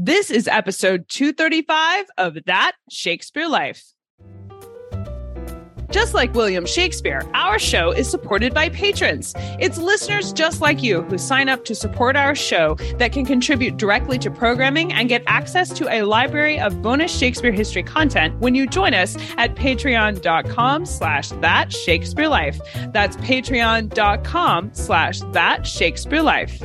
This 0.00 0.30
is 0.30 0.46
episode 0.46 1.08
235 1.08 2.06
of 2.18 2.38
That 2.46 2.74
Shakespeare 2.88 3.48
Life. 3.48 3.82
Just 5.90 6.14
like 6.14 6.32
William 6.34 6.66
Shakespeare, 6.66 7.28
our 7.34 7.58
show 7.58 7.90
is 7.90 8.08
supported 8.08 8.54
by 8.54 8.68
patrons. 8.68 9.34
It's 9.58 9.76
listeners 9.76 10.32
just 10.32 10.60
like 10.60 10.84
you 10.84 11.02
who 11.02 11.18
sign 11.18 11.48
up 11.48 11.64
to 11.64 11.74
support 11.74 12.14
our 12.14 12.36
show 12.36 12.76
that 12.98 13.10
can 13.10 13.26
contribute 13.26 13.76
directly 13.76 14.20
to 14.20 14.30
programming 14.30 14.92
and 14.92 15.08
get 15.08 15.24
access 15.26 15.70
to 15.70 15.92
a 15.92 16.02
library 16.02 16.60
of 16.60 16.80
bonus 16.80 17.12
Shakespeare 17.12 17.50
history 17.50 17.82
content 17.82 18.38
when 18.38 18.54
you 18.54 18.68
join 18.68 18.94
us 18.94 19.16
at 19.36 19.56
patreon.com 19.56 20.86
slash 20.86 21.30
that 21.40 21.72
Shakespeare 21.72 22.28
Life. 22.28 22.60
That's 22.92 23.16
patreon.com 23.16 24.70
slash 24.74 25.18
that 25.32 25.66
Shakespeare 25.66 26.22
Life. 26.22 26.62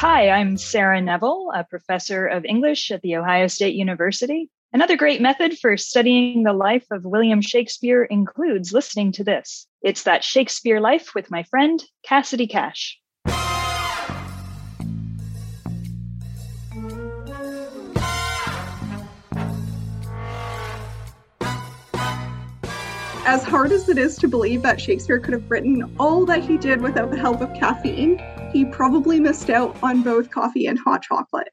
Hi, 0.00 0.30
I'm 0.30 0.56
Sarah 0.56 1.00
Neville, 1.00 1.50
a 1.52 1.64
professor 1.64 2.24
of 2.24 2.44
English 2.44 2.92
at 2.92 3.02
The 3.02 3.16
Ohio 3.16 3.48
State 3.48 3.74
University. 3.74 4.48
Another 4.72 4.96
great 4.96 5.20
method 5.20 5.58
for 5.58 5.76
studying 5.76 6.44
the 6.44 6.52
life 6.52 6.86
of 6.92 7.04
William 7.04 7.40
Shakespeare 7.40 8.04
includes 8.04 8.72
listening 8.72 9.10
to 9.10 9.24
this. 9.24 9.66
It's 9.82 10.04
that 10.04 10.22
Shakespeare 10.22 10.78
Life 10.78 11.16
with 11.16 11.32
my 11.32 11.42
friend, 11.42 11.82
Cassidy 12.04 12.46
Cash. 12.46 12.96
As 23.26 23.42
hard 23.42 23.72
as 23.72 23.88
it 23.88 23.98
is 23.98 24.14
to 24.18 24.28
believe 24.28 24.62
that 24.62 24.80
Shakespeare 24.80 25.18
could 25.18 25.34
have 25.34 25.50
written 25.50 25.92
all 25.98 26.24
that 26.26 26.44
he 26.44 26.56
did 26.56 26.80
without 26.80 27.10
the 27.10 27.18
help 27.18 27.40
of 27.40 27.52
caffeine, 27.54 28.20
he 28.52 28.64
probably 28.64 29.20
missed 29.20 29.50
out 29.50 29.76
on 29.82 30.02
both 30.02 30.30
coffee 30.30 30.66
and 30.66 30.78
hot 30.78 31.02
chocolate. 31.02 31.52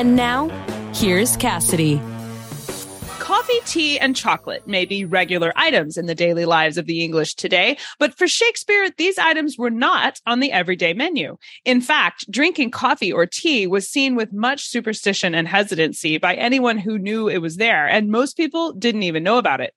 And 0.00 0.16
now, 0.16 0.48
here's 0.94 1.36
Cassidy. 1.36 2.00
Coffee, 3.18 3.60
tea, 3.66 3.98
and 3.98 4.16
chocolate 4.16 4.66
may 4.66 4.86
be 4.86 5.04
regular 5.04 5.52
items 5.56 5.98
in 5.98 6.06
the 6.06 6.14
daily 6.14 6.46
lives 6.46 6.78
of 6.78 6.86
the 6.86 7.04
English 7.04 7.34
today, 7.34 7.76
but 7.98 8.16
for 8.16 8.26
Shakespeare, 8.26 8.88
these 8.96 9.18
items 9.18 9.58
were 9.58 9.68
not 9.68 10.18
on 10.24 10.40
the 10.40 10.52
everyday 10.52 10.94
menu. 10.94 11.36
In 11.66 11.82
fact, 11.82 12.30
drinking 12.30 12.70
coffee 12.70 13.12
or 13.12 13.26
tea 13.26 13.66
was 13.66 13.90
seen 13.90 14.16
with 14.16 14.32
much 14.32 14.68
superstition 14.68 15.34
and 15.34 15.46
hesitancy 15.46 16.16
by 16.16 16.34
anyone 16.34 16.78
who 16.78 16.98
knew 16.98 17.28
it 17.28 17.42
was 17.42 17.58
there, 17.58 17.86
and 17.86 18.08
most 18.08 18.38
people 18.38 18.72
didn't 18.72 19.02
even 19.02 19.22
know 19.22 19.36
about 19.36 19.60
it. 19.60 19.74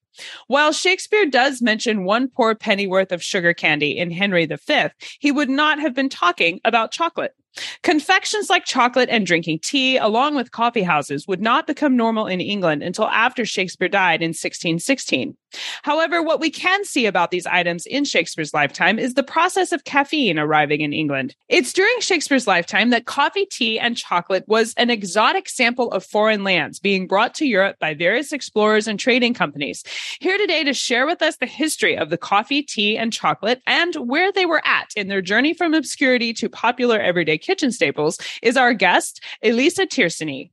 While 0.48 0.72
Shakespeare 0.72 1.26
does 1.26 1.62
mention 1.62 2.06
one 2.06 2.30
poor 2.30 2.56
pennyworth 2.56 3.12
of 3.12 3.22
sugar 3.22 3.54
candy 3.54 3.98
in 3.98 4.10
Henry 4.10 4.46
V, 4.46 4.86
he 5.20 5.34
would 5.34 5.50
not 5.50 5.80
have 5.80 5.94
been 5.94 6.08
talking 6.08 6.62
about 6.64 6.92
chocolate. 6.92 7.36
Confections 7.84 8.50
like 8.50 8.66
chocolate 8.66 9.10
and 9.10 9.26
drinking 9.26 9.60
tea, 9.60 9.98
along 9.98 10.36
with 10.36 10.52
coffee 10.52 10.84
houses, 10.84 11.28
would 11.28 11.42
not 11.42 11.68
become 11.68 11.96
normal 11.96 12.28
in 12.28 12.42
England 12.42 12.84
until 12.84 13.08
after 13.08 13.46
Shakespeare 13.46 13.90
died 13.90 14.22
in 14.22 14.30
1616. 14.30 15.38
However, 15.84 16.22
what 16.22 16.40
we 16.40 16.50
can 16.50 16.86
see 16.86 17.06
about 17.06 17.32
these 17.32 17.46
items 17.46 17.86
in 17.86 18.06
Shakespeare's 18.06 18.54
lifetime 18.54 19.00
is 19.00 19.14
the 19.14 19.24
process 19.24 19.72
of 19.72 19.84
caffeine 19.84 20.40
arriving 20.40 20.82
in 20.82 20.94
England. 20.94 21.36
It's 21.50 21.74
during 21.74 22.00
Shakespeare's 22.00 22.48
lifetime 22.48 22.90
that 22.92 23.06
coffee, 23.06 23.46
tea, 23.46 23.80
and 23.80 23.98
chocolate 23.98 24.46
was 24.48 24.74
an 24.78 24.90
exotic 24.90 25.50
sample 25.50 25.92
of 25.92 26.06
foreign 26.06 26.44
lands 26.44 26.80
being 26.80 27.08
brought 27.08 27.34
to 27.36 27.46
Europe 27.46 27.78
by 27.80 27.94
various 27.94 28.32
explorers 28.32 28.88
and 28.88 29.00
trading 29.00 29.34
companies. 29.34 29.84
Here 30.20 30.38
today 30.38 30.64
to 30.64 30.74
share 30.74 31.06
with 31.06 31.22
us 31.22 31.38
the 31.38 31.46
history 31.46 31.98
of 31.98 32.10
the 32.10 32.18
coffee, 32.18 32.64
tea, 32.64 32.98
and 32.98 33.12
chocolate 33.12 33.62
and 33.68 33.94
where 33.96 34.32
they 34.32 34.46
were 34.46 34.66
at 34.66 34.92
in 34.96 35.08
their 35.08 35.22
journey 35.22 35.54
from 35.54 35.74
obscurity 35.74 36.34
to 36.34 36.50
popular 36.50 37.00
everyday 37.00 37.38
kitchen 37.38 37.72
staples 37.72 38.18
is 38.42 38.58
our 38.58 38.74
guest, 38.74 39.22
Elisa 39.44 39.86
Tersigni. 39.86 40.53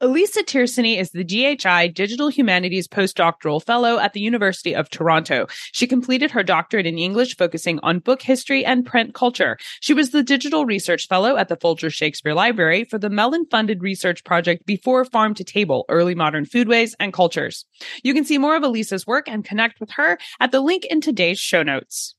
Elisa 0.00 0.42
Tersigni 0.42 0.98
is 0.98 1.10
the 1.10 1.24
DHI 1.24 1.88
Digital 1.88 2.28
Humanities 2.28 2.88
Postdoctoral 2.88 3.62
Fellow 3.62 3.98
at 3.98 4.12
the 4.12 4.20
University 4.20 4.74
of 4.74 4.90
Toronto. 4.90 5.46
She 5.72 5.86
completed 5.86 6.32
her 6.32 6.42
doctorate 6.42 6.86
in 6.86 6.98
English 6.98 7.36
focusing 7.36 7.78
on 7.82 8.00
book 8.00 8.20
history 8.20 8.64
and 8.64 8.84
print 8.84 9.14
culture. 9.14 9.56
She 9.80 9.94
was 9.94 10.10
the 10.10 10.24
Digital 10.24 10.66
Research 10.66 11.06
Fellow 11.06 11.36
at 11.36 11.48
the 11.48 11.56
Folger 11.56 11.90
Shakespeare 11.90 12.34
Library 12.34 12.84
for 12.84 12.98
the 12.98 13.10
Mellon 13.10 13.46
funded 13.50 13.82
research 13.82 14.24
project 14.24 14.66
Before 14.66 15.04
Farm 15.04 15.32
to 15.34 15.44
Table 15.44 15.84
Early 15.88 16.14
Modern 16.14 16.44
Foodways 16.44 16.94
and 16.98 17.12
Cultures. 17.12 17.64
You 18.02 18.14
can 18.14 18.24
see 18.24 18.38
more 18.38 18.56
of 18.56 18.64
Elisa's 18.64 19.06
work 19.06 19.28
and 19.28 19.44
connect 19.44 19.78
with 19.78 19.90
her 19.92 20.18
at 20.40 20.50
the 20.50 20.60
link 20.60 20.84
in 20.86 21.00
today's 21.00 21.38
show 21.38 21.62
notes. 21.62 22.14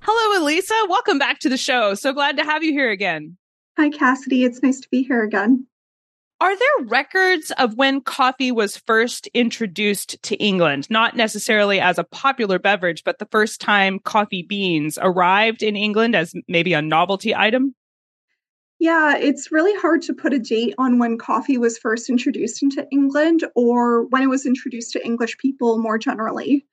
Hello, 0.00 0.42
Elisa. 0.42 0.74
Welcome 0.88 1.18
back 1.18 1.38
to 1.40 1.48
the 1.48 1.56
show. 1.56 1.94
So 1.94 2.12
glad 2.12 2.36
to 2.38 2.44
have 2.44 2.62
you 2.62 2.72
here 2.72 2.90
again. 2.90 3.36
Hi, 3.76 3.90
Cassidy. 3.90 4.44
It's 4.44 4.62
nice 4.62 4.80
to 4.80 4.88
be 4.90 5.02
here 5.02 5.22
again. 5.22 5.66
Are 6.44 6.54
there 6.54 6.88
records 6.88 7.52
of 7.52 7.78
when 7.78 8.02
coffee 8.02 8.52
was 8.52 8.76
first 8.76 9.28
introduced 9.28 10.22
to 10.24 10.36
England? 10.36 10.90
Not 10.90 11.16
necessarily 11.16 11.80
as 11.80 11.96
a 11.98 12.04
popular 12.04 12.58
beverage, 12.58 13.02
but 13.02 13.18
the 13.18 13.24
first 13.30 13.62
time 13.62 13.98
coffee 13.98 14.42
beans 14.42 14.98
arrived 15.00 15.62
in 15.62 15.74
England 15.74 16.14
as 16.14 16.34
maybe 16.46 16.74
a 16.74 16.82
novelty 16.82 17.34
item? 17.34 17.74
Yeah, 18.78 19.16
it's 19.16 19.50
really 19.50 19.74
hard 19.80 20.02
to 20.02 20.12
put 20.12 20.34
a 20.34 20.38
date 20.38 20.74
on 20.76 20.98
when 20.98 21.16
coffee 21.16 21.56
was 21.56 21.78
first 21.78 22.10
introduced 22.10 22.62
into 22.62 22.86
England 22.92 23.42
or 23.54 24.04
when 24.08 24.20
it 24.22 24.28
was 24.28 24.44
introduced 24.44 24.92
to 24.92 25.02
English 25.02 25.38
people 25.38 25.78
more 25.78 25.96
generally. 25.96 26.66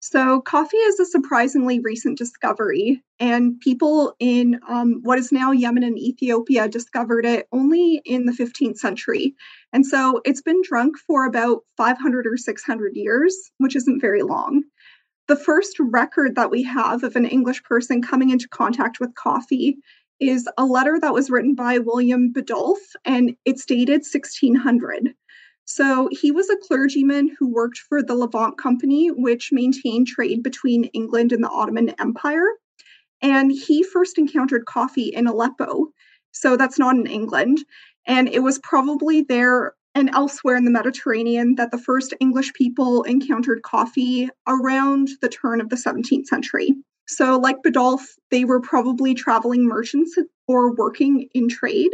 So, 0.00 0.40
coffee 0.42 0.76
is 0.76 1.00
a 1.00 1.06
surprisingly 1.06 1.80
recent 1.80 2.18
discovery, 2.18 3.02
and 3.18 3.58
people 3.58 4.14
in 4.20 4.60
um, 4.68 5.00
what 5.02 5.18
is 5.18 5.32
now 5.32 5.50
Yemen 5.50 5.82
and 5.82 5.98
Ethiopia 5.98 6.68
discovered 6.68 7.26
it 7.26 7.48
only 7.50 8.00
in 8.04 8.24
the 8.26 8.32
15th 8.32 8.78
century. 8.78 9.34
And 9.72 9.84
so, 9.84 10.20
it's 10.24 10.40
been 10.40 10.62
drunk 10.62 10.96
for 10.98 11.26
about 11.26 11.62
500 11.76 12.28
or 12.28 12.36
600 12.36 12.94
years, 12.94 13.50
which 13.58 13.74
isn't 13.74 14.00
very 14.00 14.22
long. 14.22 14.62
The 15.26 15.36
first 15.36 15.76
record 15.80 16.36
that 16.36 16.50
we 16.50 16.62
have 16.62 17.02
of 17.02 17.16
an 17.16 17.26
English 17.26 17.64
person 17.64 18.00
coming 18.00 18.30
into 18.30 18.48
contact 18.48 19.00
with 19.00 19.14
coffee 19.16 19.78
is 20.20 20.48
a 20.56 20.64
letter 20.64 20.98
that 21.00 21.12
was 21.12 21.28
written 21.28 21.54
by 21.56 21.78
William 21.78 22.32
Biddulph, 22.32 22.94
and 23.04 23.36
it's 23.44 23.66
dated 23.66 24.02
1600. 24.04 25.12
So 25.70 26.08
he 26.10 26.30
was 26.30 26.48
a 26.48 26.56
clergyman 26.56 27.36
who 27.38 27.46
worked 27.46 27.76
for 27.76 28.02
the 28.02 28.14
Levant 28.14 28.56
Company, 28.56 29.08
which 29.08 29.52
maintained 29.52 30.06
trade 30.06 30.42
between 30.42 30.84
England 30.84 31.30
and 31.30 31.44
the 31.44 31.50
Ottoman 31.50 31.90
Empire. 32.00 32.46
And 33.20 33.52
he 33.52 33.82
first 33.82 34.16
encountered 34.16 34.64
coffee 34.64 35.08
in 35.08 35.26
Aleppo. 35.26 35.88
So 36.32 36.56
that's 36.56 36.78
not 36.78 36.96
in 36.96 37.06
England. 37.06 37.58
And 38.06 38.30
it 38.30 38.38
was 38.38 38.58
probably 38.60 39.20
there 39.20 39.74
and 39.94 40.08
elsewhere 40.14 40.56
in 40.56 40.64
the 40.64 40.70
Mediterranean 40.70 41.56
that 41.56 41.70
the 41.70 41.76
first 41.76 42.14
English 42.18 42.54
people 42.54 43.02
encountered 43.02 43.60
coffee 43.60 44.30
around 44.46 45.10
the 45.20 45.28
turn 45.28 45.60
of 45.60 45.68
the 45.68 45.76
17th 45.76 46.28
century. 46.28 46.74
So, 47.06 47.38
like 47.38 47.62
Biddulph, 47.62 48.06
they 48.30 48.46
were 48.46 48.60
probably 48.60 49.12
traveling 49.12 49.66
merchants 49.66 50.16
or 50.46 50.74
working 50.74 51.28
in 51.34 51.50
trade 51.50 51.90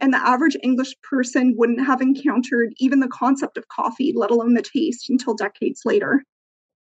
and 0.00 0.12
the 0.12 0.18
average 0.18 0.56
English 0.62 0.94
person 1.02 1.54
wouldn't 1.56 1.84
have 1.86 2.00
encountered 2.00 2.72
even 2.78 3.00
the 3.00 3.08
concept 3.08 3.56
of 3.56 3.68
coffee, 3.68 4.12
let 4.14 4.30
alone 4.30 4.54
the 4.54 4.62
taste, 4.62 5.08
until 5.10 5.34
decades 5.34 5.82
later. 5.84 6.24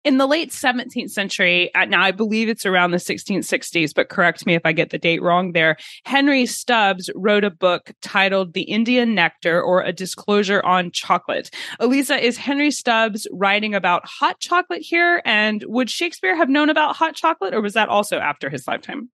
In 0.05 0.17
the 0.17 0.27
late 0.27 0.51
17th 0.51 1.09
century, 1.09 1.73
uh, 1.75 1.83
now 1.83 2.01
I 2.01 2.11
believe 2.11 2.47
it's 2.47 2.65
around 2.65 2.91
the 2.91 2.97
1660s, 2.97 3.93
but 3.93 4.07
correct 4.07 4.45
me 4.45 4.55
if 4.55 4.61
I 4.63 4.71
get 4.71 4.91
the 4.91 4.97
date 4.97 5.21
wrong 5.21 5.51
there. 5.51 5.75
Henry 6.05 6.45
Stubbs 6.45 7.09
wrote 7.15 7.43
a 7.43 7.49
book 7.49 7.91
titled 8.01 8.53
The 8.53 8.61
Indian 8.61 9.13
Nectar 9.13 9.61
or 9.61 9.81
A 9.81 9.91
Disclosure 9.91 10.63
on 10.63 10.91
Chocolate. 10.91 11.51
Elisa, 11.81 12.17
is 12.17 12.37
Henry 12.37 12.71
Stubbs 12.71 13.27
writing 13.33 13.75
about 13.75 14.05
hot 14.05 14.39
chocolate 14.39 14.81
here? 14.81 15.21
And 15.25 15.65
would 15.67 15.89
Shakespeare 15.89 16.35
have 16.35 16.47
known 16.47 16.69
about 16.69 16.95
hot 16.95 17.15
chocolate, 17.15 17.53
or 17.53 17.59
was 17.59 17.73
that 17.73 17.89
also 17.89 18.19
after 18.19 18.49
his 18.49 18.65
lifetime? 18.69 19.09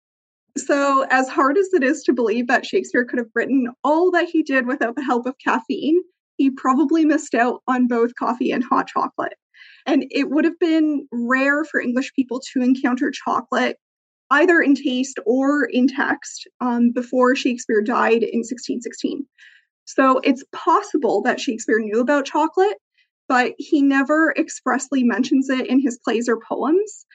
So, 0.58 1.06
as 1.10 1.28
hard 1.28 1.58
as 1.58 1.74
it 1.74 1.84
is 1.84 2.02
to 2.04 2.14
believe 2.14 2.48
that 2.48 2.66
Shakespeare 2.66 3.06
could 3.06 3.20
have 3.20 3.30
written 3.36 3.68
all 3.84 4.10
that 4.12 4.30
he 4.30 4.42
did 4.42 4.68
without 4.68 4.96
the 4.96 5.04
help 5.04 5.26
of 5.26 5.36
caffeine, 5.44 6.02
he 6.38 6.50
probably 6.50 7.06
missed 7.06 7.36
out 7.36 7.62
on 7.68 7.88
both 7.88 8.16
coffee 8.16 8.52
and 8.52 8.64
hot 8.64 8.88
chocolate. 8.88 9.34
And 9.86 10.06
it 10.12 10.30
would 10.30 10.46
have 10.46 10.60
been 10.60 11.08
rare 11.12 11.64
for 11.66 11.80
English 11.82 12.14
people 12.14 12.42
to 12.54 12.62
encounter 12.62 13.12
chocolate 13.12 13.78
either 14.32 14.60
in 14.62 14.76
taste 14.76 15.20
or 15.26 15.66
in 15.66 15.88
text 15.88 16.48
um, 16.62 16.92
before 16.92 17.36
Shakespeare 17.36 17.82
died 17.82 18.24
in 18.24 18.40
1616. 18.40 19.26
So 19.86 20.20
it's 20.24 20.44
possible 20.52 21.22
that 21.24 21.40
Shakespeare 21.40 21.80
knew 21.80 22.00
about 22.00 22.26
chocolate, 22.26 22.78
but 23.28 23.54
he 23.58 23.82
never 23.82 24.34
expressly 24.38 25.04
mentions 25.04 25.50
it 25.50 25.68
in 25.68 25.80
his 25.80 26.00
plays 26.04 26.28
or 26.28 26.40
poems. 26.40 27.06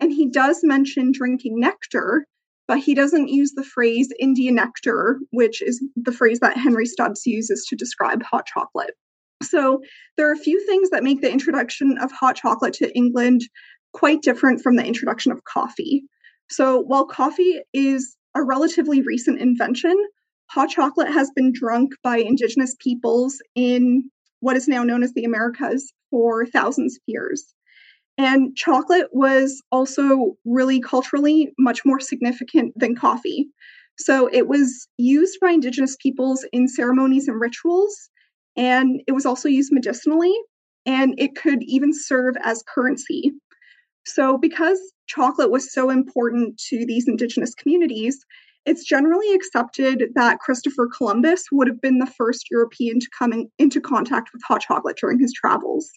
And 0.00 0.12
he 0.12 0.28
does 0.28 0.60
mention 0.62 1.10
drinking 1.10 1.58
nectar, 1.58 2.26
but 2.68 2.78
he 2.78 2.94
doesn't 2.94 3.28
use 3.28 3.52
the 3.52 3.64
phrase 3.64 4.12
Indian 4.20 4.56
nectar, 4.56 5.18
which 5.30 5.62
is 5.62 5.82
the 5.96 6.12
phrase 6.12 6.38
that 6.40 6.58
Henry 6.58 6.86
Stubbs 6.86 7.26
uses 7.26 7.64
to 7.66 7.74
describe 7.74 8.22
hot 8.22 8.46
chocolate. 8.46 8.94
So 9.42 9.80
there 10.16 10.28
are 10.28 10.34
a 10.34 10.38
few 10.38 10.64
things 10.66 10.90
that 10.90 11.02
make 11.02 11.22
the 11.22 11.32
introduction 11.32 11.96
of 11.98 12.12
hot 12.12 12.36
chocolate 12.36 12.74
to 12.74 12.94
England 12.94 13.40
quite 13.94 14.20
different 14.20 14.60
from 14.60 14.76
the 14.76 14.84
introduction 14.84 15.32
of 15.32 15.44
coffee. 15.44 16.04
So 16.50 16.80
while 16.80 17.06
coffee 17.06 17.60
is 17.72 18.16
a 18.34 18.42
relatively 18.42 19.00
recent 19.00 19.40
invention, 19.40 19.96
hot 20.50 20.68
chocolate 20.68 21.10
has 21.10 21.30
been 21.34 21.52
drunk 21.52 21.92
by 22.02 22.18
indigenous 22.18 22.76
peoples 22.80 23.40
in 23.54 24.10
what 24.40 24.56
is 24.56 24.68
now 24.68 24.82
known 24.82 25.02
as 25.02 25.14
the 25.14 25.24
Americas 25.24 25.92
for 26.10 26.44
thousands 26.46 26.96
of 26.96 27.02
years. 27.06 27.54
And 28.18 28.56
chocolate 28.56 29.06
was 29.12 29.62
also 29.70 30.36
really 30.44 30.80
culturally 30.80 31.54
much 31.56 31.84
more 31.84 32.00
significant 32.00 32.72
than 32.76 32.96
coffee. 32.96 33.48
So 33.96 34.28
it 34.32 34.48
was 34.48 34.88
used 34.98 35.38
by 35.40 35.52
indigenous 35.52 35.96
peoples 36.02 36.44
in 36.52 36.68
ceremonies 36.68 37.28
and 37.28 37.40
rituals, 37.40 38.10
and 38.56 39.00
it 39.06 39.12
was 39.12 39.24
also 39.24 39.48
used 39.48 39.72
medicinally, 39.72 40.34
and 40.84 41.14
it 41.16 41.36
could 41.36 41.62
even 41.62 41.92
serve 41.92 42.34
as 42.42 42.64
currency. 42.72 43.32
So, 44.04 44.38
because 44.38 44.80
chocolate 45.06 45.50
was 45.50 45.72
so 45.72 45.90
important 45.90 46.58
to 46.68 46.86
these 46.86 47.06
indigenous 47.08 47.54
communities, 47.54 48.24
it's 48.66 48.84
generally 48.84 49.32
accepted 49.32 50.10
that 50.14 50.38
Christopher 50.40 50.88
Columbus 50.88 51.44
would 51.52 51.68
have 51.68 51.80
been 51.80 51.98
the 51.98 52.06
first 52.06 52.50
European 52.50 53.00
to 53.00 53.08
come 53.16 53.32
in, 53.32 53.50
into 53.58 53.80
contact 53.80 54.30
with 54.32 54.42
hot 54.46 54.60
chocolate 54.62 54.96
during 55.00 55.18
his 55.20 55.32
travels. 55.32 55.90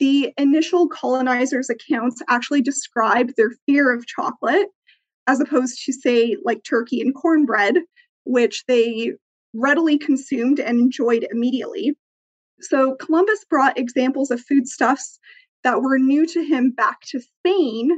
The 0.00 0.32
initial 0.38 0.88
colonizers' 0.88 1.70
accounts 1.70 2.22
actually 2.28 2.62
describe 2.62 3.34
their 3.36 3.50
fear 3.66 3.94
of 3.94 4.06
chocolate, 4.06 4.68
as 5.26 5.40
opposed 5.40 5.84
to, 5.84 5.92
say, 5.92 6.36
like 6.42 6.64
turkey 6.64 7.00
and 7.00 7.14
cornbread, 7.14 7.76
which 8.24 8.64
they 8.66 9.12
readily 9.54 9.98
consumed 9.98 10.58
and 10.58 10.80
enjoyed 10.80 11.26
immediately. 11.30 11.96
So 12.60 12.94
Columbus 12.96 13.44
brought 13.48 13.78
examples 13.78 14.30
of 14.30 14.40
foodstuffs 14.40 15.18
that 15.64 15.82
were 15.82 15.98
new 15.98 16.26
to 16.26 16.42
him 16.42 16.70
back 16.70 17.00
to 17.08 17.20
Spain. 17.20 17.90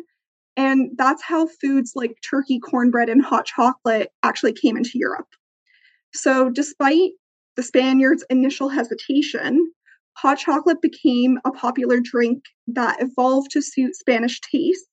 And 0.57 0.91
that's 0.97 1.23
how 1.23 1.47
foods 1.47 1.93
like 1.95 2.19
turkey, 2.29 2.59
cornbread, 2.59 3.09
and 3.09 3.25
hot 3.25 3.47
chocolate 3.47 4.11
actually 4.23 4.53
came 4.53 4.77
into 4.77 4.93
Europe. 4.99 5.29
So, 6.13 6.51
despite 6.51 7.13
the 7.57 7.63
Spaniards' 7.63 8.25
initial 8.29 8.69
hesitation, 8.69 9.73
hot 10.17 10.39
chocolate 10.39 10.81
became 10.83 11.39
a 11.45 11.51
popular 11.51 12.01
drink 12.01 12.45
that 12.69 13.01
evolved 13.01 13.51
to 13.53 13.63
suit 13.63 13.95
Spanish 13.97 14.41
tastes 14.41 14.89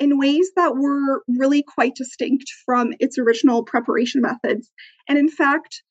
in 0.00 0.18
ways 0.18 0.50
that 0.56 0.76
were 0.76 1.22
really 1.28 1.62
quite 1.62 1.94
distinct 1.94 2.50
from 2.64 2.92
its 2.98 3.18
original 3.18 3.62
preparation 3.62 4.20
methods. 4.20 4.70
And 5.08 5.18
in 5.18 5.28
fact, 5.28 5.82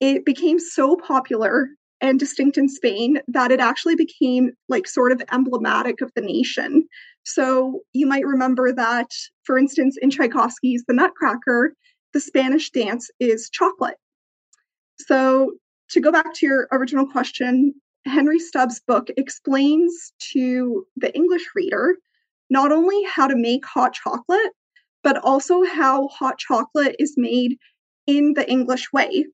it 0.00 0.24
became 0.24 0.58
so 0.58 0.96
popular 0.96 1.68
and 2.00 2.18
distinct 2.18 2.58
in 2.58 2.68
Spain 2.68 3.20
that 3.28 3.52
it 3.52 3.60
actually 3.60 3.94
became 3.94 4.50
like 4.68 4.88
sort 4.88 5.12
of 5.12 5.22
emblematic 5.30 6.00
of 6.00 6.10
the 6.16 6.20
nation. 6.20 6.84
So 7.22 7.80
you 7.92 8.06
might 8.06 8.26
remember 8.26 8.72
that, 8.72 9.10
for 9.44 9.56
instance, 9.56 9.96
in 10.02 10.10
Tchaikovsky's 10.10 10.82
The 10.88 10.94
Nutcracker, 10.94 11.74
the 12.12 12.20
Spanish 12.20 12.70
dance 12.70 13.08
is 13.20 13.48
chocolate. 13.48 13.94
So 14.98 15.52
to 15.90 16.00
go 16.00 16.10
back 16.10 16.34
to 16.34 16.46
your 16.46 16.68
original 16.72 17.06
question, 17.06 17.74
Henry 18.06 18.38
Stubbs' 18.38 18.80
book 18.86 19.08
explains 19.16 20.12
to 20.32 20.86
the 20.96 21.14
English 21.14 21.46
reader 21.54 21.96
not 22.50 22.72
only 22.72 23.02
how 23.04 23.26
to 23.26 23.36
make 23.36 23.64
hot 23.64 23.94
chocolate, 23.94 24.52
but 25.02 25.16
also 25.18 25.64
how 25.64 26.08
hot 26.08 26.38
chocolate 26.38 26.94
is 26.98 27.14
made 27.16 27.56
in 28.06 28.34
the 28.34 28.48
English 28.50 28.92
way. 28.92 29.26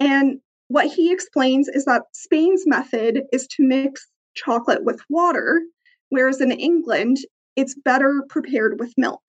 And 0.00 0.40
what 0.68 0.86
he 0.86 1.10
explains 1.12 1.68
is 1.68 1.84
that 1.86 2.02
Spain's 2.12 2.64
method 2.66 3.22
is 3.32 3.46
to 3.48 3.66
mix 3.66 4.06
chocolate 4.34 4.84
with 4.84 5.00
water, 5.08 5.62
whereas 6.10 6.40
in 6.40 6.52
England, 6.52 7.18
it's 7.56 7.74
better 7.74 8.22
prepared 8.28 8.78
with 8.78 8.94
milk. 8.96 9.22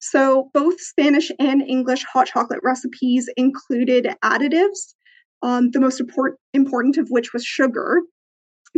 So 0.00 0.50
both 0.52 0.80
Spanish 0.80 1.30
and 1.38 1.62
English 1.62 2.04
hot 2.04 2.26
chocolate 2.26 2.60
recipes 2.62 3.28
included 3.36 4.14
additives, 4.24 4.94
um, 5.42 5.70
the 5.70 5.80
most 5.80 6.00
import- 6.00 6.38
important 6.54 6.98
of 6.98 7.08
which 7.10 7.32
was 7.32 7.44
sugar. 7.44 8.00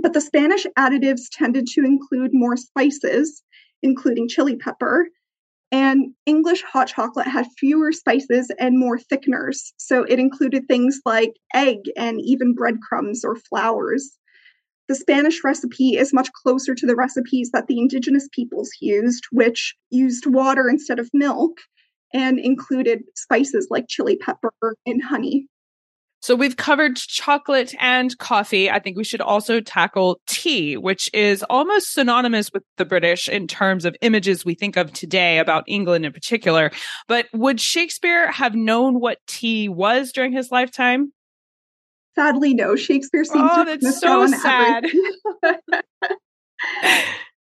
But 0.00 0.12
the 0.14 0.20
Spanish 0.20 0.66
additives 0.78 1.22
tended 1.30 1.66
to 1.68 1.84
include 1.84 2.30
more 2.32 2.56
spices, 2.56 3.42
including 3.82 4.28
chili 4.28 4.56
pepper, 4.56 5.08
and 5.72 6.12
English 6.26 6.62
hot 6.62 6.88
chocolate 6.88 7.26
had 7.26 7.46
fewer 7.58 7.92
spices 7.92 8.50
and 8.58 8.78
more 8.78 8.98
thickeners. 8.98 9.72
So 9.78 10.04
it 10.04 10.18
included 10.18 10.68
things 10.68 11.00
like 11.06 11.32
egg 11.54 11.78
and 11.96 12.20
even 12.20 12.54
breadcrumbs 12.54 13.24
or 13.24 13.36
flours. 13.36 14.18
The 14.88 14.94
Spanish 14.94 15.42
recipe 15.42 15.96
is 15.96 16.12
much 16.12 16.30
closer 16.32 16.74
to 16.74 16.86
the 16.86 16.94
recipes 16.94 17.50
that 17.52 17.68
the 17.68 17.78
indigenous 17.78 18.28
peoples 18.32 18.70
used, 18.80 19.24
which 19.32 19.74
used 19.88 20.26
water 20.26 20.68
instead 20.68 20.98
of 20.98 21.08
milk 21.14 21.58
and 22.12 22.38
included 22.38 23.04
spices 23.14 23.68
like 23.70 23.88
chili 23.88 24.16
pepper 24.16 24.52
and 24.84 25.02
honey. 25.02 25.46
So 26.22 26.36
we've 26.36 26.56
covered 26.56 26.96
chocolate 26.96 27.74
and 27.80 28.16
coffee. 28.18 28.70
I 28.70 28.78
think 28.78 28.96
we 28.96 29.02
should 29.02 29.20
also 29.20 29.60
tackle 29.60 30.20
tea, 30.28 30.76
which 30.76 31.10
is 31.12 31.44
almost 31.50 31.92
synonymous 31.92 32.48
with 32.52 32.62
the 32.76 32.84
British 32.84 33.28
in 33.28 33.48
terms 33.48 33.84
of 33.84 33.96
images 34.02 34.44
we 34.44 34.54
think 34.54 34.76
of 34.76 34.92
today 34.92 35.38
about 35.38 35.64
England 35.66 36.06
in 36.06 36.12
particular. 36.12 36.70
But 37.08 37.26
would 37.32 37.60
Shakespeare 37.60 38.30
have 38.30 38.54
known 38.54 39.00
what 39.00 39.18
tea 39.26 39.68
was 39.68 40.12
during 40.12 40.32
his 40.32 40.52
lifetime? 40.52 41.12
Sadly, 42.14 42.54
no. 42.54 42.76
Shakespeare 42.76 43.24
seems 43.24 43.50
oh, 43.52 43.64
to 43.64 43.76
that's 43.76 43.98
so 43.98 44.26
sad. 44.28 44.84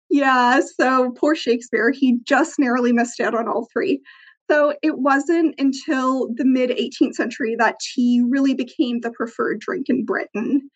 yeah, 0.10 0.62
so 0.80 1.12
poor 1.12 1.36
Shakespeare. 1.36 1.92
He 1.92 2.18
just 2.24 2.58
narrowly 2.58 2.92
missed 2.92 3.20
out 3.20 3.36
on 3.36 3.48
all 3.48 3.68
three. 3.72 4.02
So 4.50 4.74
it 4.82 5.00
wasn't 5.00 5.56
until 5.58 6.28
the 6.36 6.46
mid 6.46 6.70
18th 6.70 7.14
century 7.14 7.56
that 7.58 7.80
tea 7.80 8.24
really 8.28 8.54
became 8.54 9.00
the 9.00 9.12
preferred 9.12 9.60
drink 9.60 9.88
in 9.90 10.06
Britain. 10.06 10.70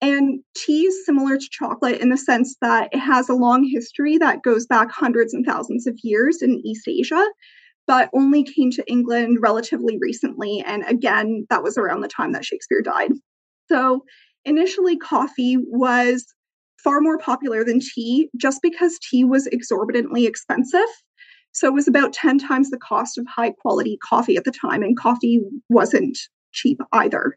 And 0.00 0.40
tea 0.56 0.86
is 0.86 1.06
similar 1.06 1.38
to 1.38 1.48
chocolate 1.50 2.00
in 2.00 2.10
the 2.10 2.16
sense 2.16 2.56
that 2.60 2.88
it 2.92 2.98
has 2.98 3.28
a 3.28 3.34
long 3.34 3.62
history 3.64 4.18
that 4.18 4.42
goes 4.42 4.66
back 4.66 4.90
hundreds 4.90 5.32
and 5.32 5.46
thousands 5.46 5.86
of 5.86 5.96
years 6.02 6.42
in 6.42 6.60
East 6.64 6.88
Asia, 6.88 7.24
but 7.86 8.10
only 8.12 8.42
came 8.42 8.72
to 8.72 8.90
England 8.90 9.38
relatively 9.40 9.98
recently. 10.00 10.62
And 10.66 10.82
again, 10.88 11.46
that 11.50 11.62
was 11.62 11.78
around 11.78 12.00
the 12.00 12.08
time 12.08 12.32
that 12.32 12.44
Shakespeare 12.44 12.82
died. 12.82 13.12
So 13.70 14.04
initially, 14.44 14.96
coffee 14.96 15.56
was 15.56 16.26
far 16.82 17.00
more 17.00 17.18
popular 17.18 17.64
than 17.64 17.78
tea 17.78 18.28
just 18.36 18.60
because 18.60 18.98
tea 19.08 19.24
was 19.24 19.46
exorbitantly 19.46 20.26
expensive. 20.26 20.80
So 21.52 21.68
it 21.68 21.74
was 21.74 21.88
about 21.88 22.12
10 22.12 22.38
times 22.38 22.70
the 22.70 22.78
cost 22.78 23.18
of 23.18 23.26
high 23.26 23.52
quality 23.52 23.98
coffee 24.02 24.36
at 24.36 24.44
the 24.44 24.50
time, 24.50 24.82
and 24.82 24.98
coffee 24.98 25.40
wasn't 25.68 26.18
cheap 26.52 26.78
either. 26.92 27.36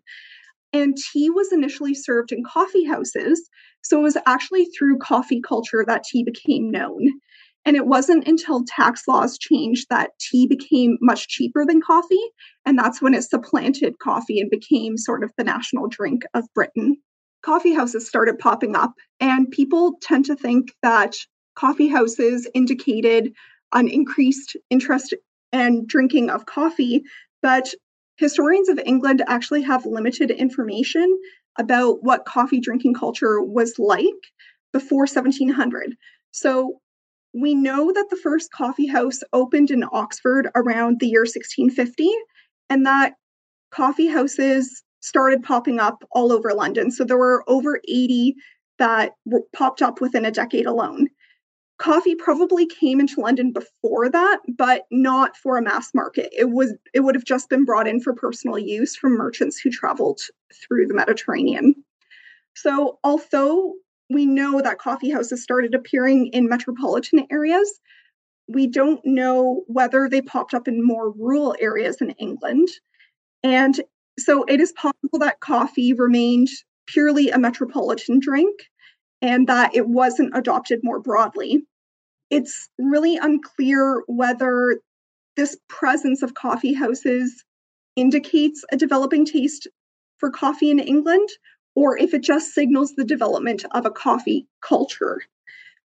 And 0.74 0.98
tea 0.98 1.30
was 1.30 1.54
initially 1.54 1.94
served 1.94 2.32
in 2.32 2.44
coffee 2.44 2.86
houses. 2.86 3.50
So 3.82 4.00
it 4.00 4.04
was 4.04 4.18
actually 4.26 4.66
through 4.66 4.98
coffee 4.98 5.42
culture 5.42 5.86
that 5.88 6.04
tea 6.04 6.24
became 6.24 6.72
known. 6.72 7.08
And 7.66 7.76
it 7.76 7.88
wasn't 7.88 8.28
until 8.28 8.64
tax 8.66 9.08
laws 9.08 9.38
changed 9.38 9.88
that 9.90 10.12
tea 10.20 10.48
became 10.48 10.98
much 11.02 11.28
cheaper 11.28 11.66
than 11.66 11.82
coffee. 11.82 12.22
And 12.66 12.78
that's 12.78 13.02
when 13.02 13.14
it 13.14 13.24
supplanted 13.24 14.00
coffee 14.00 14.40
and 14.40 14.50
became 14.50 14.98
sort 14.98 15.24
of 15.24 15.32
the 15.38 15.44
national 15.44 15.88
drink 15.88 16.24
of 16.34 16.44
Britain. 16.54 16.98
Coffee 17.42 17.74
houses 17.74 18.08
started 18.08 18.40
popping 18.40 18.76
up, 18.76 18.94
and 19.20 19.50
people 19.52 19.98
tend 20.02 20.26
to 20.26 20.36
think 20.36 20.74
that 20.82 21.16
coffee 21.56 21.88
houses 21.88 22.50
indicated 22.54 23.32
an 23.76 23.88
increased 23.88 24.58
interest 24.72 25.14
and 25.52 25.88
drinking 25.88 26.32
of 26.32 26.48
coffee, 26.48 27.04
but 27.42 27.72
historians 28.18 28.70
of 28.70 28.80
England 28.86 29.24
actually 29.28 29.62
have 29.62 29.86
limited 29.86 30.32
information 30.32 31.20
about 31.60 32.04
what 32.04 32.26
coffee 32.26 32.60
drinking 32.60 32.94
culture 32.94 33.42
was 33.42 33.78
like 33.78 34.06
before 34.74 35.02
1700. 35.02 35.96
So 36.32 36.80
we 37.34 37.54
know 37.54 37.92
that 37.94 38.08
the 38.10 38.16
first 38.16 38.52
coffee 38.52 38.88
house 38.88 39.20
opened 39.34 39.70
in 39.70 39.84
Oxford 39.92 40.50
around 40.56 41.00
the 41.00 41.08
year 41.08 41.22
1650, 41.22 42.10
and 42.70 42.86
that 42.86 43.14
coffee 43.72 44.08
houses 44.08 44.84
started 45.02 45.44
popping 45.44 45.80
up 45.80 46.04
all 46.12 46.32
over 46.32 46.54
London. 46.54 46.92
So 46.92 47.04
there 47.04 47.18
were 47.18 47.44
over 47.48 47.80
80 47.88 48.36
that 48.80 49.12
popped 49.54 49.82
up 49.82 50.02
within 50.02 50.26
a 50.26 50.32
decade 50.32 50.66
alone. 50.66 51.08
Coffee 51.78 52.16
probably 52.16 52.66
came 52.66 53.00
into 53.00 53.20
London 53.20 53.52
before 53.52 54.10
that, 54.10 54.40
but 54.58 54.86
not 54.92 55.36
for 55.36 55.58
a 55.58 55.62
mass 55.62 55.94
market. 55.94 56.30
It 56.32 56.50
was 56.52 56.74
it 56.94 57.02
would 57.02 57.16
have 57.16 57.26
just 57.26 57.50
been 57.50 57.66
brought 57.66 57.88
in 57.88 58.00
for 58.00 58.14
personal 58.14 58.58
use 58.58 58.96
from 58.96 59.18
merchants 59.18 59.60
who 59.60 59.70
traveled 59.70 60.22
through 60.54 60.88
the 60.88 60.94
Mediterranean. 60.94 61.76
So 62.56 63.00
although 63.04 63.74
we 64.10 64.26
know 64.26 64.62
that 64.62 64.80
coffee 64.80 65.10
houses 65.10 65.44
started 65.44 65.74
appearing 65.74 66.28
in 66.28 66.48
metropolitan 66.48 67.26
areas, 67.32 67.82
we 68.48 68.68
don't 68.68 69.02
know 69.04 69.64
whether 69.68 70.08
they 70.08 70.22
popped 70.22 70.54
up 70.54 70.68
in 70.68 70.86
more 70.86 71.12
rural 71.12 71.56
areas 71.60 71.98
in 72.00 72.12
England. 72.12 72.70
And 73.44 73.82
so 74.18 74.44
it 74.44 74.62
is 74.62 74.72
possible 74.74 75.20
that 75.20 75.40
coffee 75.40 75.94
remained 75.94 76.50
purely 76.88 77.32
a 77.32 77.40
metropolitan 77.40 78.20
drink 78.20 78.56
and 79.22 79.48
that 79.48 79.76
it 79.76 79.88
wasn't 79.88 80.36
adopted 80.36 80.80
more 80.84 81.00
broadly. 81.00 81.66
It's 82.30 82.70
really 82.78 83.18
unclear 83.18 84.04
whether 84.08 84.80
this 85.36 85.58
presence 85.70 86.22
of 86.22 86.34
coffee 86.34 86.74
houses 86.74 87.44
indicates 87.96 88.64
a 88.72 88.78
developing 88.78 89.26
taste 89.26 89.68
for 90.18 90.30
coffee 90.30 90.72
in 90.72 90.80
England 90.80 91.30
or 91.76 91.98
if 91.98 92.14
it 92.14 92.24
just 92.24 92.54
signals 92.54 92.94
the 92.96 93.04
development 93.04 93.66
of 93.72 93.86
a 93.86 93.92
coffee 93.92 94.48
culture. 94.62 95.22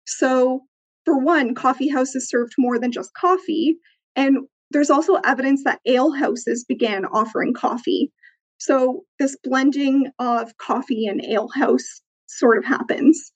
So, 0.07 0.63
for 1.05 1.19
one, 1.19 1.55
coffee 1.55 1.89
houses 1.89 2.29
served 2.29 2.55
more 2.59 2.79
than 2.79 2.93
just 2.93 3.15
coffee. 3.15 3.77
And 4.15 4.39
there's 4.71 4.91
also 4.91 5.15
evidence 5.25 5.65
that 5.65 5.81
ale 5.87 6.13
houses 6.13 6.65
began 6.65 7.05
offering 7.07 7.55
coffee. 7.55 8.13
So, 8.59 9.05
this 9.19 9.37
blending 9.43 10.11
of 10.19 10.57
coffee 10.59 11.07
and 11.07 11.25
ale 11.25 11.49
house 11.55 12.03
sort 12.39 12.59
of 12.59 12.65
happens. 12.65 13.33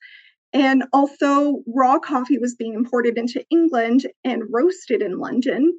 And 0.53 0.85
although 0.93 1.63
raw 1.67 1.99
coffee 1.99 2.37
was 2.37 2.55
being 2.55 2.75
imported 2.75 3.17
into 3.17 3.43
England 3.49 4.07
and 4.23 4.43
roasted 4.49 5.01
in 5.01 5.19
London, 5.19 5.73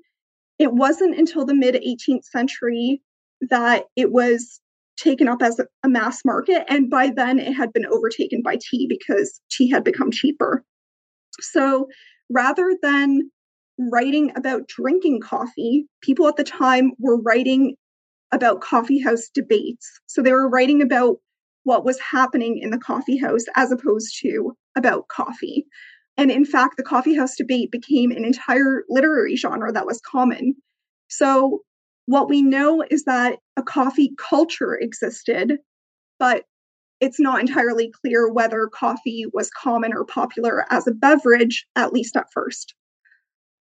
it 0.59 0.73
wasn't 0.73 1.19
until 1.19 1.45
the 1.45 1.55
mid 1.55 1.75
18th 1.77 2.25
century 2.25 3.03
that 3.41 3.85
it 3.97 4.13
was 4.13 4.61
taken 4.97 5.29
up 5.29 5.43
as 5.43 5.61
a 5.83 5.89
mass 5.89 6.25
market. 6.25 6.65
And 6.69 6.91
by 6.91 7.11
then, 7.15 7.39
it 7.39 7.53
had 7.53 7.73
been 7.73 7.87
overtaken 7.87 8.43
by 8.43 8.59
tea 8.61 8.87
because 8.89 9.41
tea 9.51 9.71
had 9.71 9.85
become 9.85 10.11
cheaper. 10.11 10.65
So 11.41 11.89
rather 12.31 12.77
than 12.83 13.31
writing 13.79 14.33
about 14.37 14.69
drinking 14.69 15.21
coffee, 15.21 15.87
people 16.01 16.27
at 16.29 16.37
the 16.37 16.45
time 16.45 16.93
were 16.99 17.21
writing 17.21 17.77
about 18.33 18.61
coffee 18.61 18.99
house 18.99 19.29
debates. 19.33 19.89
So 20.07 20.23
they 20.23 20.33
were 20.33 20.49
writing 20.49 20.83
about 20.83 21.17
what 21.67 21.85
was 21.85 21.99
happening 21.99 22.59
in 22.59 22.71
the 22.71 22.79
coffee 22.79 23.17
house 23.17 23.43
as 23.57 23.73
opposed 23.73 24.17
to 24.21 24.57
about 24.77 25.09
coffee. 25.09 25.67
And 26.17 26.31
in 26.31 26.45
fact, 26.45 26.77
the 26.77 26.85
coffee 26.85 27.17
house 27.17 27.35
debate 27.35 27.73
became 27.73 28.13
an 28.13 28.25
entire 28.25 28.85
literary 28.89 29.35
genre 29.35 29.73
that 29.73 29.85
was 29.85 30.01
common. 30.01 30.55
So 31.09 31.63
what 32.07 32.29
we 32.29 32.41
know 32.41 32.85
is 32.89 33.03
that 33.07 33.41
a 33.57 33.65
coffee 33.65 34.13
culture 34.17 34.79
existed, 34.81 35.59
but 36.21 36.45
it's 37.01 37.19
not 37.19 37.41
entirely 37.41 37.91
clear 38.01 38.33
whether 38.33 38.69
coffee 38.73 39.27
was 39.33 39.51
common 39.51 39.93
or 39.93 40.05
popular 40.05 40.65
as 40.71 40.87
a 40.87 40.93
beverage, 40.93 41.67
at 41.75 41.93
least 41.93 42.17
at 42.17 42.33
first. 42.33 42.77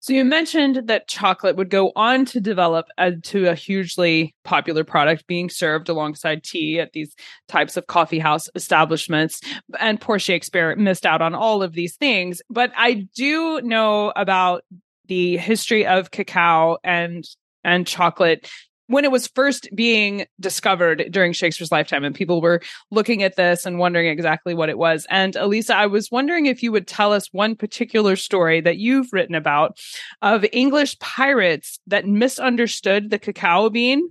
So 0.06 0.14
you 0.14 0.24
mentioned 0.24 0.84
that 0.86 1.08
chocolate 1.08 1.56
would 1.56 1.72
go 1.72 1.92
on 1.96 2.26
to 2.26 2.40
develop 2.40 2.86
into 2.96 3.48
a 3.48 3.56
hugely 3.56 4.36
popular 4.44 4.84
product 4.84 5.26
being 5.26 5.50
served 5.50 5.90
alongside 5.90 6.44
tea 6.44 6.80
at 6.80 6.92
these 6.92 7.16
types 7.48 7.76
of 7.76 7.88
coffee 7.88 8.20
house 8.20 8.48
establishments. 8.54 9.42
And 9.80 10.00
poor 10.00 10.20
Shakespeare 10.20 10.76
missed 10.76 11.08
out 11.08 11.24
on 11.24 11.34
all 11.34 11.64
of 11.64 11.74
these 11.74 11.96
things. 11.96 12.40
But 12.52 12.72
I 12.78 13.08
do 13.16 13.62
know 13.62 14.14
about 14.16 14.62
the 15.08 15.38
history 15.38 15.88
of 15.88 16.12
cacao 16.12 16.78
and 16.84 17.26
and 17.64 17.88
chocolate 17.88 18.48
when 18.88 19.04
it 19.04 19.12
was 19.12 19.28
first 19.28 19.68
being 19.76 20.26
discovered 20.40 21.06
during 21.10 21.34
Shakespeare's 21.34 21.72
lifetime 21.72 22.04
and 22.04 22.16
people 22.16 22.42
were 22.42 22.62
looking 22.92 23.24
at 23.24 23.36
this 23.36 23.66
and 23.66 23.80
wondering 23.80 24.08
exactly 24.08 24.54
what 24.54 24.70
it 24.70 24.78
was. 24.78 25.08
And 25.10 25.36
Elisa, 25.36 25.76
I 25.76 25.88
was 25.88 26.12
wondering 26.12 26.46
if 26.46 26.62
you 26.62 26.72
would 26.72 26.88
tell 26.88 27.12
us 27.14 27.28
one 27.32 27.56
particular 27.56 28.16
story 28.16 28.62
that 28.62 28.78
you've 28.78 29.12
written 29.12 29.36
about 29.36 29.80
of 30.22 30.46
English 30.52 31.00
pirates 31.00 31.80
that 31.88 32.08
misunderstood 32.08 33.10
the 33.10 33.20
cacao 33.20 33.70
bean. 33.70 34.10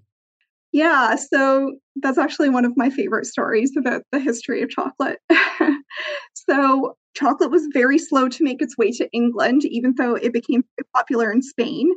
Yeah, 0.73 1.15
so 1.15 1.77
that's 2.03 2.19
actually 2.19 2.51
one 2.51 2.65
of 2.65 2.77
my 2.77 2.91
favorite 2.91 3.27
stories 3.27 3.71
about 3.77 4.03
the 4.11 4.19
history 4.19 4.61
of 4.61 4.71
chocolate. 4.71 5.21
so, 6.35 6.97
chocolate 7.15 7.53
was 7.53 7.69
very 7.73 7.97
slow 7.97 8.29
to 8.29 8.43
make 8.43 8.61
its 8.61 8.77
way 8.77 8.91
to 8.91 9.09
England, 9.13 9.65
even 9.67 9.95
though 9.97 10.17
it 10.17 10.33
became 10.33 10.65
popular 10.93 11.31
in 11.31 11.43
Spain. 11.43 11.93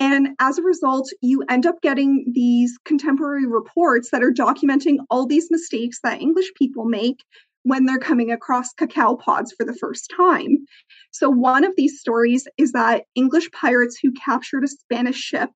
And 0.00 0.28
as 0.38 0.58
a 0.58 0.62
result, 0.62 1.10
you 1.22 1.42
end 1.48 1.66
up 1.66 1.80
getting 1.82 2.24
these 2.32 2.78
contemporary 2.84 3.46
reports 3.46 4.10
that 4.10 4.22
are 4.22 4.32
documenting 4.32 4.98
all 5.10 5.26
these 5.26 5.48
mistakes 5.50 5.98
that 6.04 6.20
English 6.20 6.52
people 6.56 6.84
make 6.84 7.24
when 7.64 7.84
they're 7.84 7.98
coming 7.98 8.30
across 8.30 8.72
cacao 8.72 9.16
pods 9.16 9.52
for 9.56 9.66
the 9.66 9.74
first 9.74 10.12
time. 10.16 10.58
So, 11.10 11.28
one 11.28 11.64
of 11.64 11.72
these 11.76 11.98
stories 11.98 12.46
is 12.58 12.72
that 12.72 13.04
English 13.16 13.50
pirates 13.50 13.98
who 14.00 14.12
captured 14.12 14.64
a 14.64 14.68
Spanish 14.68 15.18
ship 15.18 15.50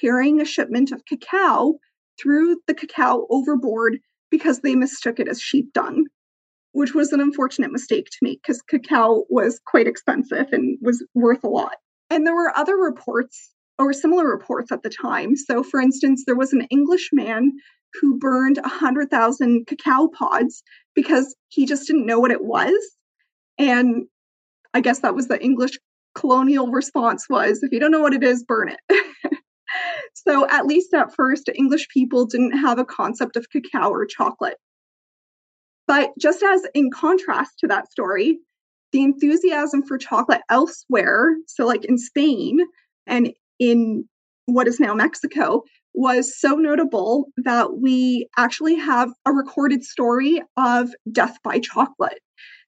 carrying 0.00 0.40
a 0.40 0.44
shipment 0.44 0.90
of 0.90 1.04
cacao 1.04 1.74
threw 2.20 2.60
the 2.66 2.74
cacao 2.74 3.26
overboard 3.30 3.98
because 4.30 4.60
they 4.60 4.74
mistook 4.74 5.20
it 5.20 5.28
as 5.28 5.40
sheep 5.40 5.72
dung, 5.72 6.06
which 6.72 6.94
was 6.94 7.12
an 7.12 7.20
unfortunate 7.20 7.70
mistake 7.70 8.06
to 8.06 8.18
make 8.20 8.42
because 8.42 8.60
cacao 8.62 9.24
was 9.30 9.60
quite 9.64 9.86
expensive 9.86 10.48
and 10.50 10.76
was 10.82 11.06
worth 11.14 11.44
a 11.44 11.48
lot. 11.48 11.76
And 12.10 12.26
there 12.26 12.34
were 12.34 12.56
other 12.56 12.76
reports 12.76 13.52
or 13.78 13.92
similar 13.92 14.28
reports 14.28 14.72
at 14.72 14.82
the 14.82 14.90
time. 14.90 15.36
So, 15.36 15.62
for 15.62 15.80
instance, 15.80 16.24
there 16.26 16.36
was 16.36 16.52
an 16.52 16.66
Englishman 16.70 17.52
who 18.00 18.18
burned 18.18 18.58
100,000 18.58 19.66
cacao 19.66 20.08
pods 20.08 20.62
because 20.94 21.34
he 21.48 21.66
just 21.66 21.86
didn't 21.86 22.06
know 22.06 22.18
what 22.18 22.30
it 22.30 22.44
was. 22.44 22.74
And 23.58 24.06
I 24.74 24.80
guess 24.80 25.00
that 25.00 25.14
was 25.14 25.28
the 25.28 25.42
English 25.42 25.78
colonial 26.14 26.68
response 26.68 27.26
was 27.28 27.62
if 27.62 27.72
you 27.72 27.80
don't 27.80 27.90
know 27.90 28.00
what 28.00 28.14
it 28.14 28.22
is, 28.22 28.44
burn 28.44 28.70
it. 28.70 29.06
so, 30.14 30.48
at 30.48 30.66
least 30.66 30.94
at 30.94 31.14
first, 31.14 31.50
English 31.54 31.88
people 31.88 32.26
didn't 32.26 32.58
have 32.58 32.78
a 32.78 32.84
concept 32.84 33.36
of 33.36 33.50
cacao 33.50 33.90
or 33.90 34.06
chocolate. 34.06 34.56
But 35.86 36.10
just 36.18 36.42
as 36.42 36.66
in 36.74 36.90
contrast 36.90 37.58
to 37.60 37.68
that 37.68 37.90
story, 37.90 38.38
the 38.92 39.02
enthusiasm 39.02 39.82
for 39.82 39.98
chocolate 39.98 40.40
elsewhere, 40.50 41.36
so 41.46 41.66
like 41.66 41.84
in 41.84 41.98
Spain 41.98 42.60
and 43.06 43.32
in 43.58 44.08
what 44.46 44.68
is 44.68 44.78
now 44.80 44.94
Mexico 44.94 45.62
was 45.94 46.38
so 46.38 46.54
notable 46.54 47.26
that 47.38 47.78
we 47.78 48.28
actually 48.36 48.76
have 48.76 49.10
a 49.24 49.32
recorded 49.32 49.82
story 49.82 50.42
of 50.56 50.90
death 51.10 51.38
by 51.42 51.58
chocolate. 51.58 52.20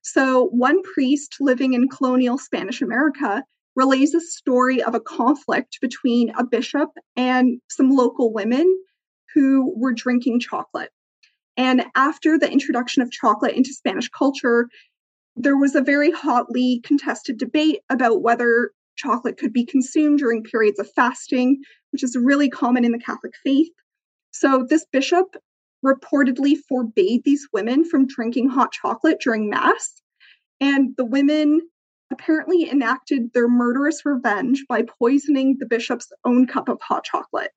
So, 0.03 0.47
one 0.47 0.83
priest 0.83 1.37
living 1.41 1.75
in 1.75 1.89
colonial 1.89 2.39
Spanish 2.39 2.81
America 2.81 3.45
relays 3.77 4.15
a 4.15 4.21
story 4.21 4.83
of 4.83 4.95
a 4.95 5.01
conflict 5.01 5.79
between 5.81 6.31
a 6.31 6.45
bishop 6.45 6.89
and 7.17 7.61
some 7.69 7.91
local 7.91 8.33
women 8.33 8.67
who 9.35 9.73
were 9.77 9.93
drinking 9.93 10.41
chocolate. 10.41 10.91
And 11.57 11.85
after 11.95 12.39
the 12.39 12.51
introduction 12.51 13.03
of 13.03 13.11
chocolate 13.11 13.55
into 13.55 13.75
Spanish 13.75 14.09
culture, 14.09 14.69
there 15.37 15.57
was 15.57 15.75
a 15.75 15.83
very 15.83 16.11
hotly 16.11 16.81
contested 16.85 17.39
debate 17.39 17.81
about 17.91 18.23
whether 18.23 18.71
chocolate 18.99 19.39
could 19.39 19.53
be 19.53 19.65
consumed 19.65 20.19
during 20.19 20.43
periods 20.43 20.79
of 20.79 20.91
fasting, 20.95 21.59
which 21.93 22.03
is 22.03 22.17
really 22.21 22.51
common 22.51 22.85
in 22.85 22.93
the 22.93 22.99
Catholic 22.99 23.33
faith. 23.45 23.71
So, 24.31 24.67
this 24.69 24.85
bishop 24.93 25.37
reportedly 25.85 26.57
forbade 26.69 27.23
these 27.25 27.49
women 27.53 27.85
from 27.85 28.07
drinking 28.07 28.51
hot 28.51 28.73
chocolate 28.73 29.19
during 29.21 29.49
Mass. 29.49 30.03
And 30.61 30.95
the 30.97 31.05
women 31.05 31.61
apparently 32.13 32.69
enacted 32.69 33.33
their 33.33 33.49
murderous 33.49 34.05
revenge 34.05 34.65
by 34.69 34.83
poisoning 34.99 35.57
the 35.59 35.67
bishop's 35.67 36.11
own 36.25 36.47
cup 36.47 36.69
of 36.69 36.81
hot 36.83 37.05
chocolate. 37.05 37.53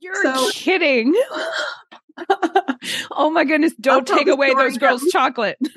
You're 0.00 0.20
so, 0.22 0.50
kidding. 0.50 1.14
oh 3.12 3.30
my 3.30 3.44
goodness, 3.44 3.74
don't 3.80 4.06
take 4.06 4.26
away 4.26 4.52
those 4.54 4.76
girls' 4.76 5.04
chocolate. 5.12 5.58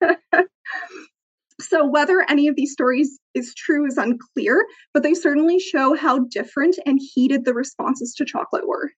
So, 1.60 1.86
whether 1.86 2.24
any 2.28 2.48
of 2.48 2.56
these 2.56 2.72
stories 2.72 3.18
is 3.34 3.54
true 3.54 3.86
is 3.86 3.96
unclear, 3.96 4.66
but 4.92 5.02
they 5.02 5.14
certainly 5.14 5.58
show 5.58 5.94
how 5.94 6.20
different 6.30 6.78
and 6.84 7.00
heated 7.14 7.44
the 7.44 7.54
responses 7.54 8.14
to 8.14 8.24
chocolate 8.24 8.68
were. 8.68 8.90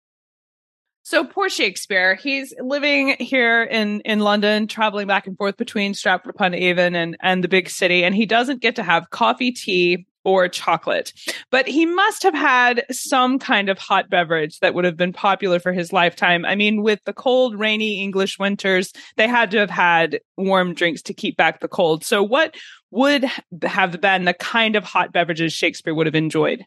So 1.09 1.25
poor 1.25 1.49
Shakespeare, 1.49 2.17
he's 2.17 2.53
living 2.61 3.17
here 3.19 3.63
in 3.63 4.01
in 4.01 4.21
London, 4.21 4.67
traveling 4.67 5.07
back 5.07 5.27
and 5.27 5.39
forth 5.39 5.57
between 5.57 5.95
Stratford 5.95 6.35
upon 6.35 6.53
Avon 6.53 6.95
and 6.95 7.17
and 7.23 7.43
the 7.43 7.49
big 7.49 7.71
city, 7.71 8.05
and 8.05 8.15
he 8.15 8.27
doesn't 8.27 8.61
get 8.61 8.77
to 8.77 8.83
have 8.83 9.09
coffee, 9.09 9.51
tea, 9.51 10.07
or 10.25 10.49
chocolate. 10.49 11.13
But 11.51 11.67
he 11.67 11.87
must 11.87 12.23
have 12.23 12.35
had 12.35 12.85
some 12.91 13.39
kind 13.39 13.69
of 13.69 13.79
hot 13.79 14.11
beverage 14.11 14.59
that 14.61 14.75
would 14.75 14.85
have 14.85 14.97
been 14.97 15.13
popular 15.13 15.59
for 15.59 15.73
his 15.73 15.93
lifetime. 15.93 16.45
I 16.45 16.55
mean, 16.55 16.83
with 16.83 17.01
the 17.05 17.13
cold, 17.13 17.59
rainy 17.59 18.01
English 18.03 18.39
winters, 18.39 18.93
they 19.17 19.29
had 19.29 19.51
to 19.53 19.59
have 19.59 19.71
had 19.71 20.21
warm 20.37 20.75
drinks 20.75 21.03
to 21.03 21.15
keep 21.15 21.37
back 21.37 21.61
the 21.61 21.69
cold. 21.69 22.05
So, 22.05 22.23
what 22.23 22.57
would 22.91 23.25
have 23.63 24.01
been 24.01 24.25
the 24.25 24.35
kind 24.35 24.77
of 24.77 24.85
hot 24.85 25.13
beverages 25.13 25.53
Shakespeare 25.53 25.95
would 25.95 26.07
have 26.07 26.15
enjoyed? 26.15 26.65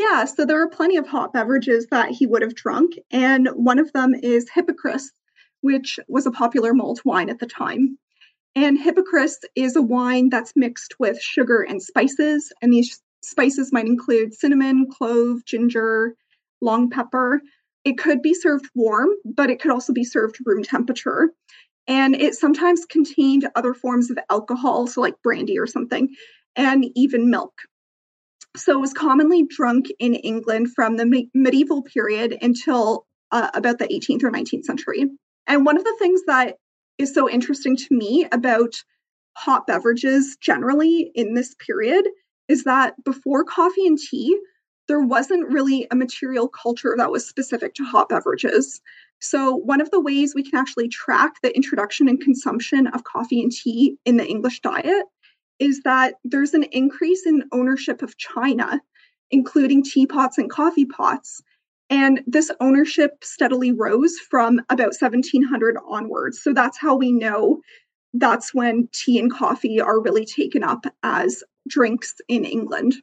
Yeah, 0.00 0.24
so 0.24 0.46
there 0.46 0.62
are 0.62 0.68
plenty 0.68 0.96
of 0.96 1.06
hot 1.06 1.34
beverages 1.34 1.86
that 1.90 2.10
he 2.10 2.26
would 2.26 2.40
have 2.40 2.54
drunk, 2.54 2.94
and 3.10 3.48
one 3.48 3.78
of 3.78 3.92
them 3.92 4.14
is 4.14 4.48
Hippocras, 4.48 5.10
which 5.60 6.00
was 6.08 6.24
a 6.24 6.30
popular 6.30 6.72
malt 6.72 7.02
wine 7.04 7.28
at 7.28 7.38
the 7.38 7.46
time. 7.46 7.98
And 8.56 8.78
Hippocras 8.78 9.36
is 9.54 9.76
a 9.76 9.82
wine 9.82 10.28
that's 10.28 10.52
mixed 10.56 10.94
with 10.98 11.20
sugar 11.20 11.62
and 11.62 11.82
spices. 11.82 12.52
And 12.60 12.72
these 12.72 13.00
spices 13.22 13.72
might 13.72 13.86
include 13.86 14.34
cinnamon, 14.34 14.88
clove, 14.90 15.44
ginger, 15.44 16.16
long 16.60 16.90
pepper. 16.90 17.42
It 17.84 17.96
could 17.96 18.22
be 18.22 18.34
served 18.34 18.68
warm, 18.74 19.10
but 19.24 19.50
it 19.50 19.60
could 19.60 19.70
also 19.70 19.92
be 19.92 20.04
served 20.04 20.38
room 20.44 20.62
temperature. 20.62 21.30
And 21.86 22.14
it 22.14 22.34
sometimes 22.34 22.84
contained 22.84 23.48
other 23.54 23.74
forms 23.74 24.10
of 24.10 24.18
alcohol, 24.30 24.86
so 24.86 25.00
like 25.00 25.20
brandy 25.22 25.58
or 25.58 25.66
something, 25.66 26.08
and 26.56 26.86
even 26.94 27.30
milk. 27.30 27.52
So 28.56 28.72
it 28.72 28.80
was 28.80 28.92
commonly 28.92 29.46
drunk 29.48 29.86
in 29.98 30.14
England 30.14 30.74
from 30.74 30.96
the 30.96 31.06
me- 31.06 31.30
medieval 31.34 31.82
period 31.82 32.36
until 32.42 33.06
uh, 33.30 33.50
about 33.54 33.78
the 33.78 33.86
18th 33.86 34.24
or 34.24 34.30
19th 34.30 34.64
century. 34.64 35.04
And 35.46 35.64
one 35.64 35.76
of 35.76 35.84
the 35.84 35.96
things 35.98 36.22
that 36.26 36.56
is 37.00 37.14
so 37.14 37.28
interesting 37.28 37.76
to 37.76 37.86
me 37.90 38.26
about 38.30 38.74
hot 39.36 39.66
beverages 39.66 40.36
generally 40.40 41.10
in 41.14 41.34
this 41.34 41.54
period 41.54 42.06
is 42.48 42.64
that 42.64 42.94
before 43.04 43.44
coffee 43.44 43.86
and 43.86 43.98
tea, 43.98 44.38
there 44.88 45.00
wasn't 45.00 45.48
really 45.48 45.86
a 45.90 45.96
material 45.96 46.48
culture 46.48 46.94
that 46.98 47.10
was 47.10 47.26
specific 47.26 47.74
to 47.74 47.84
hot 47.84 48.08
beverages. 48.08 48.80
So, 49.20 49.54
one 49.54 49.80
of 49.80 49.90
the 49.90 50.00
ways 50.00 50.34
we 50.34 50.42
can 50.42 50.58
actually 50.58 50.88
track 50.88 51.34
the 51.42 51.54
introduction 51.54 52.08
and 52.08 52.20
consumption 52.20 52.86
of 52.88 53.04
coffee 53.04 53.40
and 53.40 53.52
tea 53.52 53.96
in 54.04 54.16
the 54.16 54.26
English 54.26 54.60
diet 54.60 55.04
is 55.58 55.82
that 55.84 56.14
there's 56.24 56.54
an 56.54 56.64
increase 56.72 57.24
in 57.26 57.44
ownership 57.52 58.02
of 58.02 58.16
china, 58.16 58.80
including 59.30 59.84
teapots 59.84 60.38
and 60.38 60.50
coffee 60.50 60.86
pots. 60.86 61.40
And 61.90 62.20
this 62.26 62.50
ownership 62.60 63.24
steadily 63.24 63.72
rose 63.72 64.16
from 64.30 64.60
about 64.70 64.94
1700 64.98 65.76
onwards. 65.88 66.40
So 66.40 66.52
that's 66.52 66.78
how 66.78 66.94
we 66.94 67.10
know 67.10 67.60
that's 68.14 68.54
when 68.54 68.88
tea 68.92 69.18
and 69.18 69.32
coffee 69.32 69.80
are 69.80 70.00
really 70.00 70.24
taken 70.24 70.62
up 70.62 70.86
as 71.02 71.42
drinks 71.68 72.14
in 72.28 72.44
England. 72.44 72.94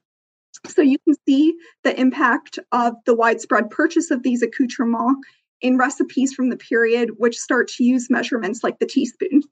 So 0.65 0.81
you 0.81 0.97
can 0.99 1.15
see 1.27 1.53
the 1.83 1.99
impact 1.99 2.59
of 2.71 2.95
the 3.05 3.13
widespread 3.13 3.69
purchase 3.69 4.09
of 4.09 4.23
these 4.23 4.41
accoutrements 4.41 5.21
in 5.61 5.77
recipes 5.77 6.33
from 6.33 6.49
the 6.49 6.57
period, 6.57 7.11
which 7.17 7.37
start 7.37 7.67
to 7.69 7.83
use 7.83 8.09
measurements 8.09 8.63
like 8.63 8.79
the 8.79 8.85
teaspoon. 8.85 9.43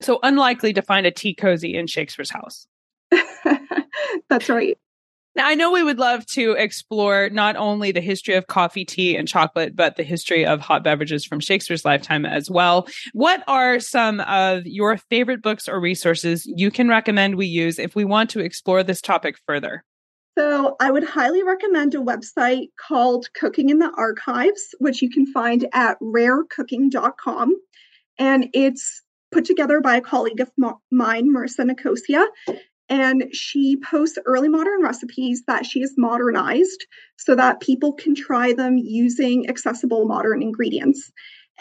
So 0.00 0.18
unlikely 0.22 0.72
to 0.74 0.82
find 0.82 1.06
a 1.06 1.10
tea 1.10 1.34
cozy 1.34 1.76
in 1.76 1.86
Shakespeare's 1.86 2.30
house. 2.30 2.66
That's 4.28 4.48
right. 4.48 4.76
Now, 5.36 5.48
I 5.48 5.54
know 5.54 5.72
we 5.72 5.82
would 5.82 5.98
love 5.98 6.24
to 6.26 6.52
explore 6.52 7.28
not 7.30 7.56
only 7.56 7.90
the 7.90 8.00
history 8.00 8.34
of 8.34 8.46
coffee, 8.46 8.84
tea, 8.84 9.16
and 9.16 9.26
chocolate, 9.26 9.74
but 9.74 9.96
the 9.96 10.04
history 10.04 10.46
of 10.46 10.60
hot 10.60 10.84
beverages 10.84 11.24
from 11.24 11.40
Shakespeare's 11.40 11.84
lifetime 11.84 12.24
as 12.24 12.48
well. 12.48 12.86
What 13.12 13.42
are 13.48 13.80
some 13.80 14.20
of 14.20 14.64
your 14.64 14.96
favorite 14.96 15.42
books 15.42 15.68
or 15.68 15.80
resources 15.80 16.44
you 16.46 16.70
can 16.70 16.88
recommend 16.88 17.34
we 17.34 17.46
use 17.46 17.80
if 17.80 17.96
we 17.96 18.04
want 18.04 18.30
to 18.30 18.40
explore 18.40 18.84
this 18.84 19.00
topic 19.00 19.36
further? 19.44 19.84
So, 20.38 20.76
I 20.80 20.90
would 20.90 21.04
highly 21.04 21.42
recommend 21.42 21.94
a 21.94 21.98
website 21.98 22.68
called 22.76 23.26
Cooking 23.34 23.70
in 23.70 23.78
the 23.78 23.92
Archives, 23.96 24.74
which 24.78 25.02
you 25.02 25.10
can 25.10 25.26
find 25.26 25.66
at 25.72 25.98
rarecooking.com. 26.00 27.56
And 28.18 28.48
it's 28.52 29.02
put 29.32 29.44
together 29.44 29.80
by 29.80 29.96
a 29.96 30.00
colleague 30.00 30.40
of 30.40 30.50
mine, 30.90 31.32
Marissa 31.32 31.66
Nicosia 31.66 32.26
and 32.88 33.24
she 33.32 33.76
posts 33.76 34.18
early 34.26 34.48
modern 34.48 34.82
recipes 34.82 35.42
that 35.46 35.64
she 35.64 35.80
has 35.80 35.94
modernized 35.96 36.86
so 37.16 37.34
that 37.34 37.60
people 37.60 37.92
can 37.92 38.14
try 38.14 38.52
them 38.52 38.76
using 38.76 39.48
accessible 39.48 40.06
modern 40.06 40.42
ingredients. 40.42 41.10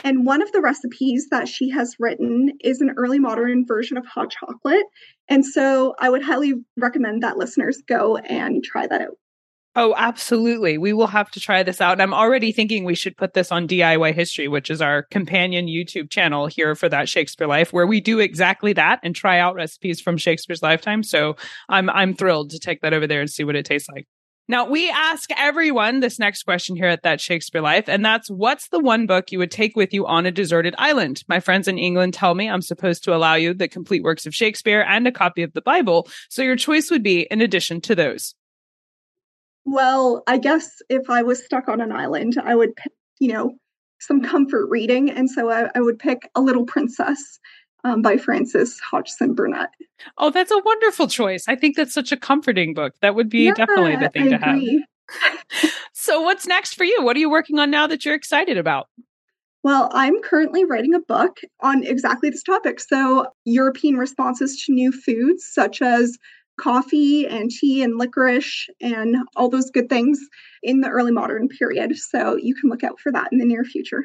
And 0.04 0.26
one 0.26 0.42
of 0.42 0.52
the 0.52 0.62
recipes 0.62 1.28
that 1.30 1.48
she 1.48 1.70
has 1.70 1.96
written 2.00 2.54
is 2.62 2.82
an 2.82 2.94
early 2.98 3.20
modern 3.20 3.66
version 3.66 3.96
of 3.96 4.06
hot 4.06 4.32
chocolate. 4.32 4.86
And 5.30 5.46
so 5.46 5.94
I 6.00 6.10
would 6.10 6.24
highly 6.24 6.56
recommend 6.78 7.22
that 7.22 7.38
listeners 7.38 7.82
go 7.88 8.18
and 8.18 8.64
try 8.64 8.88
that 8.88 9.02
out. 9.02 9.18
Oh, 9.76 9.96
absolutely. 9.98 10.78
We 10.78 10.94
will 10.94 11.08
have 11.08 11.32
to 11.32 11.40
try 11.40 11.64
this 11.64 11.82
out. 11.82 11.94
And 11.94 12.02
I'm 12.04 12.14
already 12.14 12.52
thinking 12.52 12.84
we 12.84 12.94
should 12.94 13.18
put 13.18 13.34
this 13.34 13.52
on 13.52 13.68
DIY 13.68 14.14
History, 14.14 14.48
which 14.48 14.70
is 14.70 14.84
our 14.84 15.02
companion 15.04 15.66
YouTube 15.66 16.12
channel 16.12 16.46
here 16.46 16.76
for 16.76 16.88
that 16.90 17.10
Shakespeare 17.10 17.48
Life, 17.48 17.74
where 17.74 17.88
we 17.88 18.00
do 18.00 18.20
exactly 18.20 18.74
that 18.74 19.00
and 19.02 19.16
try 19.16 19.40
out 19.40 19.56
recipes 19.56 20.00
from 20.00 20.18
Shakespeare's 20.18 20.62
lifetime. 20.62 21.02
So 21.02 21.38
I'm 21.70 21.90
I'm 21.90 22.14
thrilled 22.14 22.52
to 22.52 22.60
take 22.60 22.82
that 22.82 22.94
over 22.94 23.08
there 23.08 23.22
and 23.22 23.30
see 23.30 23.44
what 23.44 23.56
it 23.56 23.66
tastes 23.66 23.90
like. 23.90 24.06
Now, 24.48 24.66
we 24.70 24.90
ask 24.92 25.30
everyone 25.38 26.02
this 26.02 26.20
next 26.20 26.44
question 26.44 26.76
here 26.76 26.90
at 26.90 27.04
That 27.04 27.22
Shakespeare 27.22 27.62
Life, 27.62 27.88
and 27.88 28.06
that's 28.06 28.30
what's 28.30 28.68
the 28.68 28.80
one 28.80 29.08
book 29.08 29.32
you 29.32 29.40
would 29.40 29.52
take 29.52 29.76
with 29.78 29.94
you 29.94 30.06
on 30.06 30.26
a 30.26 30.32
deserted 30.32 30.76
island? 30.78 31.24
My 31.30 31.40
friends 31.40 31.68
in 31.68 31.80
England 31.80 32.14
tell 32.14 32.36
me 32.36 32.50
I'm 32.50 32.62
supposed 32.62 33.06
to 33.06 33.16
allow 33.16 33.36
you 33.36 33.54
the 33.54 33.70
complete 33.70 34.04
works 34.04 34.26
of 34.26 34.36
Shakespeare 34.36 34.82
and 34.82 35.08
a 35.08 35.14
copy 35.14 35.44
of 35.44 35.54
the 35.54 35.62
Bible. 35.62 36.10
So 36.30 36.44
your 36.44 36.58
choice 36.58 36.92
would 36.92 37.04
be 37.04 37.22
in 37.32 37.40
addition 37.42 37.80
to 37.82 37.96
those. 37.96 38.36
Well, 39.66 40.24
I 40.28 40.38
guess 40.38 40.82
if 40.90 41.10
I 41.10 41.22
was 41.22 41.44
stuck 41.44 41.70
on 41.70 41.82
an 41.82 41.92
island, 41.92 42.36
I 42.44 42.56
would 42.56 42.76
pick, 42.76 42.92
you 43.20 43.32
know, 43.32 43.56
some 44.00 44.22
comfort 44.22 44.68
reading. 44.70 45.10
And 45.10 45.30
so 45.30 45.50
I, 45.50 45.70
I 45.76 45.82
would 45.82 45.98
pick 45.98 46.30
A 46.36 46.42
Little 46.42 46.66
Princess 46.66 47.40
um, 47.84 48.02
by 48.02 48.18
Frances 48.18 48.80
Hodgson 48.80 49.34
Burnett. 49.34 49.70
Oh, 50.18 50.30
that's 50.30 50.52
a 50.52 50.62
wonderful 50.64 51.08
choice. 51.08 51.46
I 51.48 51.56
think 51.56 51.76
that's 51.76 51.94
such 51.94 52.12
a 52.12 52.18
comforting 52.18 52.74
book. 52.74 52.94
That 53.02 53.16
would 53.16 53.30
be 53.30 53.46
yeah, 53.46 53.54
definitely 53.54 53.96
the 53.96 54.10
thing 54.10 54.34
I 54.34 54.38
to 54.38 54.50
agree. 54.50 54.72
have. 54.74 55.72
so, 55.94 56.22
what's 56.22 56.48
next 56.48 56.76
for 56.76 56.84
you? 56.86 57.04
What 57.04 57.16
are 57.16 57.20
you 57.20 57.30
working 57.30 57.60
on 57.60 57.70
now 57.70 57.88
that 57.88 58.06
you're 58.06 58.16
excited 58.16 58.58
about? 58.58 58.88
Well, 59.64 59.90
I'm 59.94 60.22
currently 60.22 60.66
writing 60.66 60.94
a 60.94 61.00
book 61.00 61.40
on 61.62 61.84
exactly 61.84 62.30
this 62.30 62.44
topic. 62.44 62.80
So, 62.80 63.28
European 63.46 63.98
responses 63.98 64.62
to 64.66 64.74
new 64.74 64.92
foods, 64.92 65.46
such 65.46 65.82
as 65.82 66.18
coffee 66.60 67.28
and 67.28 67.50
tea 67.50 67.82
and 67.82 67.98
licorice 67.98 68.68
and 68.82 69.18
all 69.36 69.50
those 69.50 69.70
good 69.72 69.90
things 69.90 70.20
in 70.62 70.82
the 70.82 70.90
early 70.90 71.12
modern 71.12 71.48
period. 71.48 71.96
So 71.98 72.36
you 72.36 72.56
can 72.56 72.70
look 72.70 72.84
out 72.84 73.00
for 73.00 73.12
that 73.12 73.30
in 73.32 73.40
the 73.40 73.46
near 73.46 73.64
future. 73.64 74.04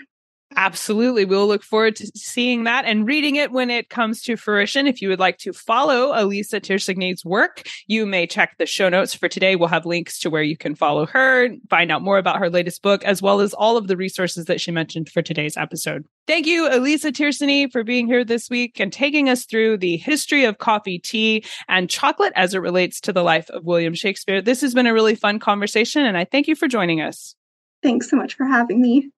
Absolutely. 0.57 1.25
We'll 1.25 1.47
look 1.47 1.63
forward 1.63 1.95
to 1.97 2.11
seeing 2.17 2.65
that 2.65 2.85
and 2.87 3.07
reading 3.07 3.37
it 3.37 3.53
when 3.53 3.71
it 3.71 3.91
comes 3.91 4.23
to 4.23 4.37
fruition. 4.37 4.87
If 4.87 5.03
you 5.03 5.09
would 5.11 5.19
like 5.21 5.37
to 5.39 5.53
follow 5.53 6.19
Elisa 6.19 6.59
Tersigni's 6.59 7.25
work, 7.25 7.69
you 7.87 8.07
may 8.07 8.27
check 8.27 8.57
the 8.57 8.65
show 8.67 8.89
notes 8.89 9.13
for 9.13 9.29
today. 9.29 9.57
We'll 9.57 9.69
have 9.69 9.85
links 9.85 10.19
to 10.21 10.31
where 10.31 10.43
you 10.43 10.57
can 10.57 10.75
follow 10.75 11.07
her, 11.07 11.51
find 11.69 11.93
out 11.93 12.03
more 12.03 12.19
about 12.19 12.39
her 12.39 12.49
latest 12.49 12.83
book, 12.83 13.05
as 13.05 13.21
well 13.21 13.41
as 13.41 13.53
all 13.53 13.77
of 13.77 13.89
the 13.89 13.97
resources 13.97 14.47
that 14.47 14.61
she 14.61 14.71
mentioned 14.71 15.11
for 15.11 15.21
today's 15.21 15.57
episode. 15.57 16.07
Thank 16.27 16.47
you, 16.47 16.69
Elisa 16.69 17.13
Tersigni, 17.13 17.71
for 17.71 17.85
being 17.85 18.07
here 18.07 18.25
this 18.25 18.49
week 18.49 18.81
and 18.81 18.93
taking 18.93 19.29
us 19.29 19.45
through 19.45 19.77
the 19.77 19.99
history 19.99 20.45
of 20.45 20.59
coffee, 20.59 20.99
tea, 20.99 21.45
and 21.69 21.91
chocolate 21.91 22.33
as 22.37 22.55
it 22.55 22.59
relates 22.59 23.01
to 23.03 23.13
the 23.13 23.23
life 23.23 23.51
of 23.51 23.65
William 23.65 23.95
Shakespeare. 23.95 24.41
This 24.41 24.63
has 24.63 24.75
been 24.75 24.87
a 24.87 24.95
really 24.95 25.15
fun 25.15 25.39
conversation, 25.39 26.05
and 26.05 26.17
I 26.17 26.25
thank 26.25 26.49
you 26.49 26.57
for 26.57 26.69
joining 26.69 27.01
us. 27.01 27.35
Thanks 27.83 28.11
so 28.11 28.17
much 28.17 28.35
for 28.35 28.45
having 28.45 28.81
me. 28.81 29.11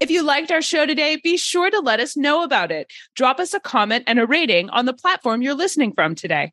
If 0.00 0.10
you 0.10 0.22
liked 0.22 0.50
our 0.50 0.62
show 0.62 0.86
today, 0.86 1.20
be 1.22 1.36
sure 1.36 1.70
to 1.70 1.78
let 1.80 2.00
us 2.00 2.16
know 2.16 2.42
about 2.42 2.72
it. 2.72 2.90
Drop 3.14 3.38
us 3.38 3.52
a 3.52 3.60
comment 3.60 4.04
and 4.06 4.18
a 4.18 4.26
rating 4.26 4.70
on 4.70 4.86
the 4.86 4.94
platform 4.94 5.42
you're 5.42 5.52
listening 5.52 5.92
from 5.92 6.14
today. 6.14 6.52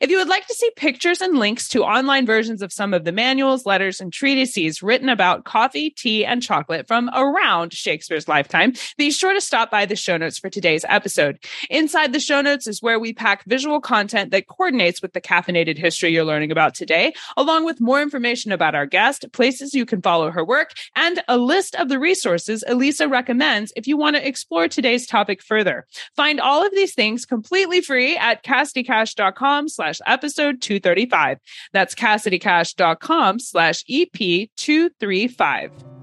If 0.00 0.10
you 0.10 0.18
would 0.18 0.28
like 0.28 0.46
to 0.46 0.54
see 0.54 0.70
pictures 0.76 1.20
and 1.20 1.38
links 1.38 1.68
to 1.68 1.84
online 1.84 2.26
versions 2.26 2.62
of 2.62 2.72
some 2.72 2.92
of 2.92 3.04
the 3.04 3.12
manuals, 3.12 3.66
letters, 3.66 4.00
and 4.00 4.12
treatises 4.12 4.82
written 4.82 5.08
about 5.08 5.44
coffee, 5.44 5.90
tea, 5.90 6.24
and 6.24 6.42
chocolate 6.42 6.86
from 6.86 7.10
around 7.14 7.72
Shakespeare's 7.72 8.28
lifetime, 8.28 8.74
be 8.96 9.10
sure 9.10 9.32
to 9.32 9.40
stop 9.40 9.70
by 9.70 9.86
the 9.86 9.96
show 9.96 10.16
notes 10.16 10.38
for 10.38 10.50
today's 10.50 10.84
episode. 10.88 11.38
Inside 11.70 12.12
the 12.12 12.20
show 12.20 12.40
notes 12.40 12.66
is 12.66 12.82
where 12.82 12.98
we 12.98 13.12
pack 13.12 13.44
visual 13.44 13.80
content 13.80 14.30
that 14.30 14.46
coordinates 14.46 15.00
with 15.00 15.12
the 15.12 15.20
caffeinated 15.20 15.78
history 15.78 16.12
you're 16.12 16.24
learning 16.24 16.50
about 16.50 16.74
today, 16.74 17.14
along 17.36 17.64
with 17.64 17.80
more 17.80 18.02
information 18.02 18.52
about 18.52 18.74
our 18.74 18.86
guest, 18.86 19.24
places 19.32 19.74
you 19.74 19.86
can 19.86 20.02
follow 20.02 20.30
her 20.30 20.44
work, 20.44 20.72
and 20.96 21.22
a 21.28 21.38
list 21.38 21.74
of 21.76 21.88
the 21.88 21.98
resources 21.98 22.64
Elisa 22.66 23.08
recommends 23.08 23.72
if 23.76 23.86
you 23.86 23.96
want 23.96 24.16
to 24.16 24.26
explore 24.26 24.68
today's 24.68 25.06
topic 25.06 25.42
further. 25.42 25.86
Find 26.16 26.40
all 26.40 26.64
of 26.64 26.72
these 26.72 26.94
things 26.94 27.24
completely 27.24 27.80
free 27.80 28.16
at 28.16 28.42
cassidycash.com 29.62 29.68
slash 29.68 30.00
episode 30.06 30.60
235. 30.60 31.38
That's 31.72 31.94
CassidyCash.com 31.94 33.38
slash 33.38 33.84
EP 33.88 34.48
235. 34.56 36.01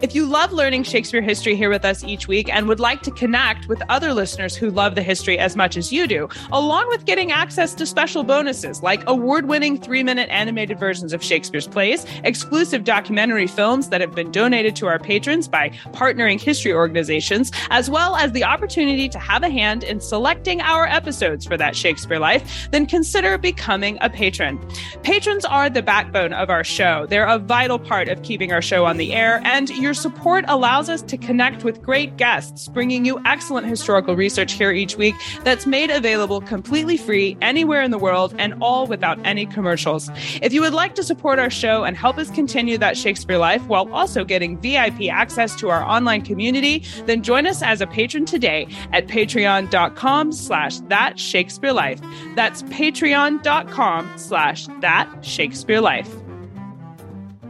If 0.00 0.14
you 0.14 0.26
love 0.26 0.52
learning 0.52 0.84
Shakespeare 0.84 1.20
history 1.20 1.56
here 1.56 1.70
with 1.70 1.84
us 1.84 2.04
each 2.04 2.28
week 2.28 2.48
and 2.54 2.68
would 2.68 2.78
like 2.78 3.02
to 3.02 3.10
connect 3.10 3.66
with 3.66 3.82
other 3.88 4.14
listeners 4.14 4.54
who 4.54 4.70
love 4.70 4.94
the 4.94 5.02
history 5.02 5.40
as 5.40 5.56
much 5.56 5.76
as 5.76 5.92
you 5.92 6.06
do, 6.06 6.28
along 6.52 6.86
with 6.86 7.04
getting 7.04 7.32
access 7.32 7.74
to 7.74 7.84
special 7.84 8.22
bonuses 8.22 8.80
like 8.80 9.02
award 9.08 9.48
winning 9.48 9.76
three 9.76 10.04
minute 10.04 10.30
animated 10.30 10.78
versions 10.78 11.12
of 11.12 11.20
Shakespeare's 11.20 11.66
plays, 11.66 12.06
exclusive 12.22 12.84
documentary 12.84 13.48
films 13.48 13.88
that 13.88 14.00
have 14.00 14.14
been 14.14 14.30
donated 14.30 14.76
to 14.76 14.86
our 14.86 15.00
patrons 15.00 15.48
by 15.48 15.70
partnering 15.90 16.40
history 16.40 16.72
organizations, 16.72 17.50
as 17.70 17.90
well 17.90 18.14
as 18.14 18.30
the 18.30 18.44
opportunity 18.44 19.08
to 19.08 19.18
have 19.18 19.42
a 19.42 19.50
hand 19.50 19.82
in 19.82 20.00
selecting 20.00 20.60
our 20.60 20.86
episodes 20.86 21.44
for 21.44 21.56
that 21.56 21.74
Shakespeare 21.74 22.20
Life, 22.20 22.68
then 22.70 22.86
consider 22.86 23.36
becoming 23.36 23.98
a 24.00 24.08
patron. 24.08 24.64
Patrons 25.02 25.44
are 25.44 25.68
the 25.68 25.82
backbone 25.82 26.32
of 26.32 26.50
our 26.50 26.62
show. 26.62 27.04
They're 27.06 27.26
a 27.26 27.40
vital 27.40 27.80
part 27.80 28.08
of 28.08 28.22
keeping 28.22 28.52
our 28.52 28.62
show 28.62 28.84
on 28.84 28.96
the 28.96 29.12
air, 29.12 29.40
and 29.42 29.68
your 29.88 29.94
support 29.94 30.44
allows 30.48 30.90
us 30.90 31.00
to 31.00 31.16
connect 31.16 31.64
with 31.64 31.80
great 31.80 32.18
guests, 32.18 32.68
bringing 32.68 33.06
you 33.06 33.18
excellent 33.24 33.66
historical 33.66 34.14
research 34.14 34.52
here 34.52 34.70
each 34.70 34.98
week 34.98 35.14
that's 35.44 35.66
made 35.66 35.88
available 35.90 36.42
completely 36.42 36.98
free 36.98 37.38
anywhere 37.40 37.80
in 37.80 37.90
the 37.90 37.96
world 37.96 38.34
and 38.36 38.52
all 38.60 38.86
without 38.86 39.18
any 39.24 39.46
commercials. 39.46 40.10
If 40.42 40.52
you 40.52 40.60
would 40.60 40.74
like 40.74 40.94
to 40.96 41.02
support 41.02 41.38
our 41.38 41.48
show 41.48 41.84
and 41.84 41.96
help 41.96 42.18
us 42.18 42.30
continue 42.30 42.76
that 42.76 42.98
Shakespeare 42.98 43.38
life 43.38 43.66
while 43.66 43.90
also 43.90 44.26
getting 44.26 44.58
VIP 44.58 45.10
access 45.10 45.56
to 45.56 45.70
our 45.70 45.82
online 45.82 46.20
community, 46.20 46.84
then 47.06 47.22
join 47.22 47.46
us 47.46 47.62
as 47.62 47.80
a 47.80 47.86
patron 47.86 48.26
today 48.26 48.68
at 48.92 49.06
patreon.com 49.06 50.32
slash 50.32 50.80
that 50.88 51.18
Shakespeare 51.18 51.72
life. 51.72 52.02
That's 52.34 52.62
patreon.com 52.64 54.12
slash 54.18 54.66
that 54.82 55.24
Shakespeare 55.24 55.80
life. 55.80 56.17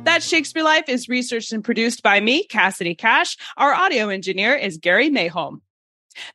That 0.09 0.23
Shakespeare 0.23 0.63
Life 0.63 0.89
is 0.89 1.07
researched 1.07 1.53
and 1.53 1.63
produced 1.63 2.03
by 2.03 2.19
me, 2.19 2.45
Cassidy 2.45 2.95
Cash. 2.95 3.37
Our 3.59 3.75
audio 3.75 4.09
engineer 4.09 4.55
is 4.55 4.79
Gary 4.79 5.11
Mayholm. 5.11 5.61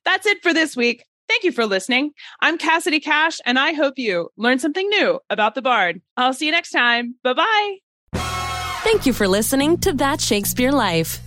That's 0.05 0.27
it 0.27 0.43
for 0.43 0.53
this 0.53 0.77
week. 0.77 1.03
Thank 1.27 1.43
you 1.43 1.51
for 1.51 1.65
listening. 1.65 2.11
I'm 2.39 2.59
Cassidy 2.59 2.99
Cash, 2.99 3.39
and 3.47 3.57
I 3.57 3.73
hope 3.73 3.95
you 3.97 4.29
learned 4.37 4.61
something 4.61 4.87
new 4.89 5.19
about 5.31 5.55
the 5.55 5.63
Bard. 5.63 6.03
I'll 6.15 6.35
see 6.35 6.45
you 6.45 6.51
next 6.51 6.69
time. 6.69 7.15
Bye 7.23 7.33
bye. 7.33 7.77
Thank 8.83 9.07
you 9.07 9.11
for 9.11 9.27
listening 9.27 9.79
to 9.79 9.91
That 9.93 10.21
Shakespeare 10.21 10.71
Life. 10.71 11.19